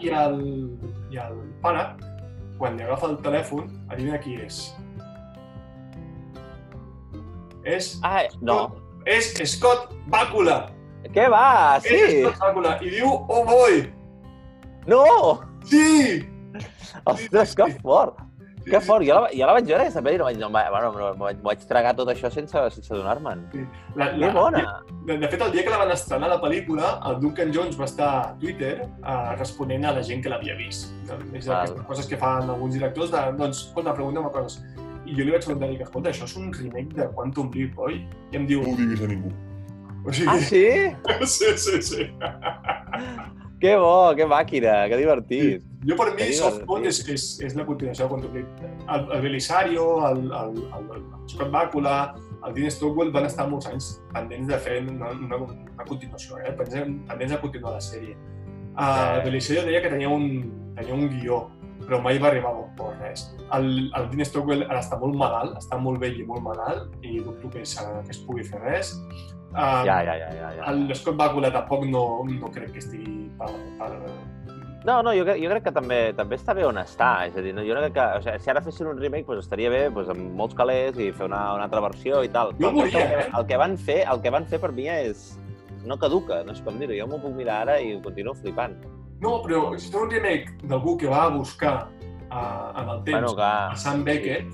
[0.00, 0.40] I el,
[1.10, 1.84] i el pare,
[2.58, 4.74] quan li agafa el telèfon, adivina qui és.
[7.64, 8.74] És, Ah, no.
[9.06, 10.70] és Scott Bakula.
[11.14, 11.76] Què va?
[11.84, 12.20] És Sí?
[12.22, 12.76] Scott Bakula.
[12.82, 13.92] I diu, oh boy!
[14.86, 15.04] No!
[15.64, 16.26] Sí!
[17.06, 18.18] Ostres, que fort!
[18.64, 19.04] Sí, Que sí, fort!
[19.06, 21.38] Jo la, jo la vaig veure, aquesta pel·li, no vaig, no, va- bueno, no, vaig,
[21.42, 23.40] vaig tragar tot això sense, sense donar-me'n.
[23.52, 23.64] sí.
[23.96, 24.62] La, Que bona!
[25.06, 27.84] De, de fet, el dia que la van estrenar la pel·lícula, el Duncan Jones va
[27.90, 30.92] estar a Twitter uh, responent a la gent que l'havia vist.
[31.02, 31.66] És Val.
[31.66, 34.62] d'aquestes coses que fan alguns directors, de, doncs, escolta, pregunta'm coses.
[35.04, 38.04] I jo li vaig preguntar, dic, escolta, això és un remake de Quantum Leap, oi?
[38.30, 39.32] I em diu, No ho diguis a ningú.
[40.06, 40.64] o sigui, Ah, sí?
[41.34, 42.06] sí, sí, sí.
[43.60, 45.62] Que bo, que màquina, que divertit.
[45.62, 48.60] Jo, per mi, Softball és, és, és la continuació de Quantum Leap.
[48.86, 51.96] El, el Belisario, el, el, el, el Scott Bakula,
[52.46, 56.54] el Dean Stockwell van estar molts anys pendents de fer una, una, una continuació, eh?
[56.58, 58.14] pendents, pendents de continuar la sèrie.
[58.72, 60.24] Uh, el Belisario deia que tenia un,
[60.78, 61.42] tenia un guió,
[61.82, 63.26] però mai va arribar a bon port, res.
[63.54, 63.68] El,
[63.98, 67.50] el Dean Stockwell ara està molt malalt, està molt vell i molt malalt, i dubto
[67.52, 68.94] que, es, que es pugui fer res.
[69.52, 70.52] Uh, Ja, ja, ja, ja.
[70.56, 70.68] ja.
[70.70, 73.90] El Scott Bakula tampoc no, no crec que estigui per, per,
[74.84, 77.12] No, no, jo, jo crec que també també està bé on està.
[77.28, 79.46] És a dir, no, jo crec que o sigui, si ara fessin un remake doncs
[79.46, 82.50] estaria bé doncs, amb molts calés i fer una, una altra versió i tal.
[82.58, 83.28] Jo Però volia, el, que, eh?
[83.30, 85.30] el, que van fer, el que van fer per mi és...
[85.82, 86.94] No caduca, no sé com dir-ho.
[86.94, 88.76] Jo m'ho puc mirar ara i continuo flipant.
[89.22, 91.72] No, però si fes un remake d'algú que va a buscar
[92.30, 94.46] uh, en el temps Bueno, clar, a Sam Beckett,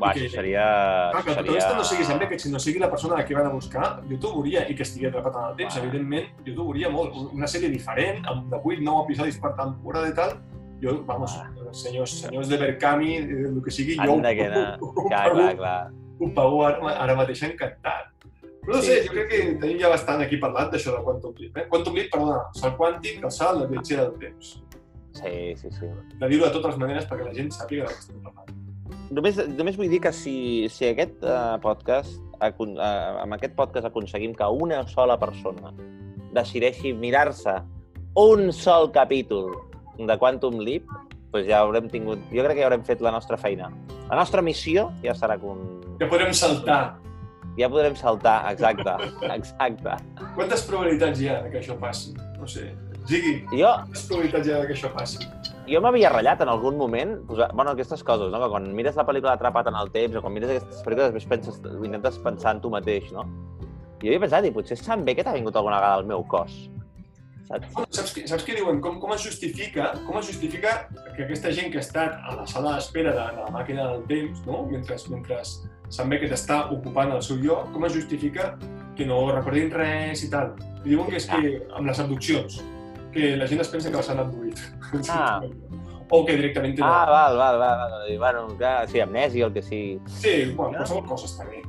[0.00, 0.64] va, que- això seria...
[1.12, 1.42] clar, que el seria...
[1.42, 4.16] protagonista no sigui Sam Beckett, sinó sigui la persona a qui van a buscar, jo
[4.18, 5.82] t'ho veuria, i que estigui atrapat en el temps, Va.
[5.84, 7.14] evidentment, jo t'ho veuria molt.
[7.32, 10.36] Una sèrie diferent, amb de 8-9 episodis per temporada i tal,
[10.82, 11.34] jo, vamos,
[11.72, 14.64] senyors, senyors de Berkami, eh, el que sigui, jo Anda que no.
[14.80, 15.90] ho, ho, Clar, pago, clar, clar.
[16.20, 18.08] ho pago ara, ara mateix encantat.
[18.62, 21.32] Però no Sí, sé, jo crec que tenim ja bastant aquí parlat d'això de Quantum
[21.38, 21.56] Leap.
[21.58, 21.64] Eh?
[21.68, 24.52] Quantum Leap, perdona, salt quàntic, el salt, la viatgera del temps.
[25.18, 25.88] Sí, sí, sí.
[26.20, 28.52] De dir-ho de totes maneres perquè la gent sàpiga de què estem parlant.
[29.12, 33.88] Només, només vull dir que si, si aquest uh, podcast, acon- uh, amb aquest podcast
[33.90, 35.72] aconseguim que una sola persona
[36.32, 37.58] decideixi mirar-se
[38.16, 39.52] un sol capítol
[39.98, 40.88] de Quantum Leap,
[41.32, 42.20] doncs ja haurem tingut...
[42.32, 43.70] Jo crec que ja haurem fet la nostra feina.
[44.08, 45.38] La nostra missió ja estarà...
[45.40, 45.60] Con...
[46.00, 46.96] Que podrem saltar.
[47.58, 48.96] Ja podrem saltar, exacte,
[49.36, 49.96] exacte.
[50.36, 52.14] Quantes probabilitats hi ha que això passi?
[52.40, 52.70] No sé.
[53.08, 55.20] Ziggy, Jo, quantes probabilitats hi ha que això passi?
[55.68, 58.40] Jo m'havia ratllat en algun moment, posar, bueno, aquestes coses, no?
[58.42, 61.28] que quan mires la pel·lícula Atrapat en el temps o quan mires aquestes pel·lícules després
[61.30, 63.26] penses, intentes pensar en tu mateix, no?
[64.02, 66.56] I jo havia pensat, i potser Sam Beckett ha vingut alguna vegada al meu cos.
[67.46, 67.70] Saps?
[67.94, 68.80] Saps, què- saps què diuen?
[68.82, 72.46] Com, com es justifica com es justifica que aquesta gent que ha estat a la
[72.46, 74.64] sala d'espera de, de la màquina del temps, no?
[74.70, 75.40] mentre, mentre
[75.92, 78.54] Sam Beckett està ocupant el seu lloc, com es justifica
[78.96, 80.54] que no recordin res i tal?
[80.82, 81.42] I diuen que és que
[81.76, 82.62] amb les abduccions,
[83.12, 84.66] que la gent es pensa que les han abduït.
[85.10, 85.40] Ah.
[86.12, 86.90] O que directament tenen...
[86.92, 87.78] Ah, val, val, val.
[87.88, 88.02] val.
[88.12, 89.94] I, Bueno, clar, sí, amnèsia, el que sigui.
[90.12, 91.62] Sí, bueno, qualsevol cosa està bé.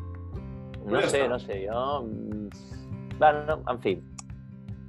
[0.84, 1.30] No Ja sé, està.
[1.32, 1.84] no sé, jo...
[2.04, 2.50] mm,
[3.22, 3.94] Bueno, en fi,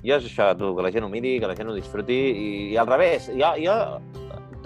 [0.03, 2.49] jo és això, tu, que la gent ho miri, que la gent ho disfruti, i,
[2.73, 3.77] i al revés, jo, jo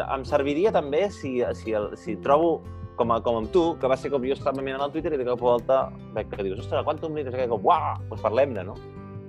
[0.06, 2.62] em serviria també si, si, el, si trobo
[2.96, 5.20] com, a, com amb tu, que va ser com jo estava mirant al Twitter i
[5.20, 5.84] de cop volta
[6.16, 8.78] veig que dius, ostres, no sé què, com, uah, doncs parlem-ne, no?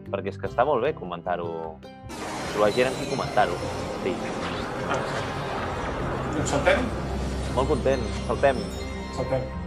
[0.10, 1.50] Perquè és que està molt bé comentar-ho,
[2.54, 3.58] trobar gent amb qui comentar-ho.
[4.04, 4.16] Sí,
[6.34, 6.86] Doncs saltem?
[7.56, 8.62] molt content, saltem.
[9.18, 9.59] Saltem.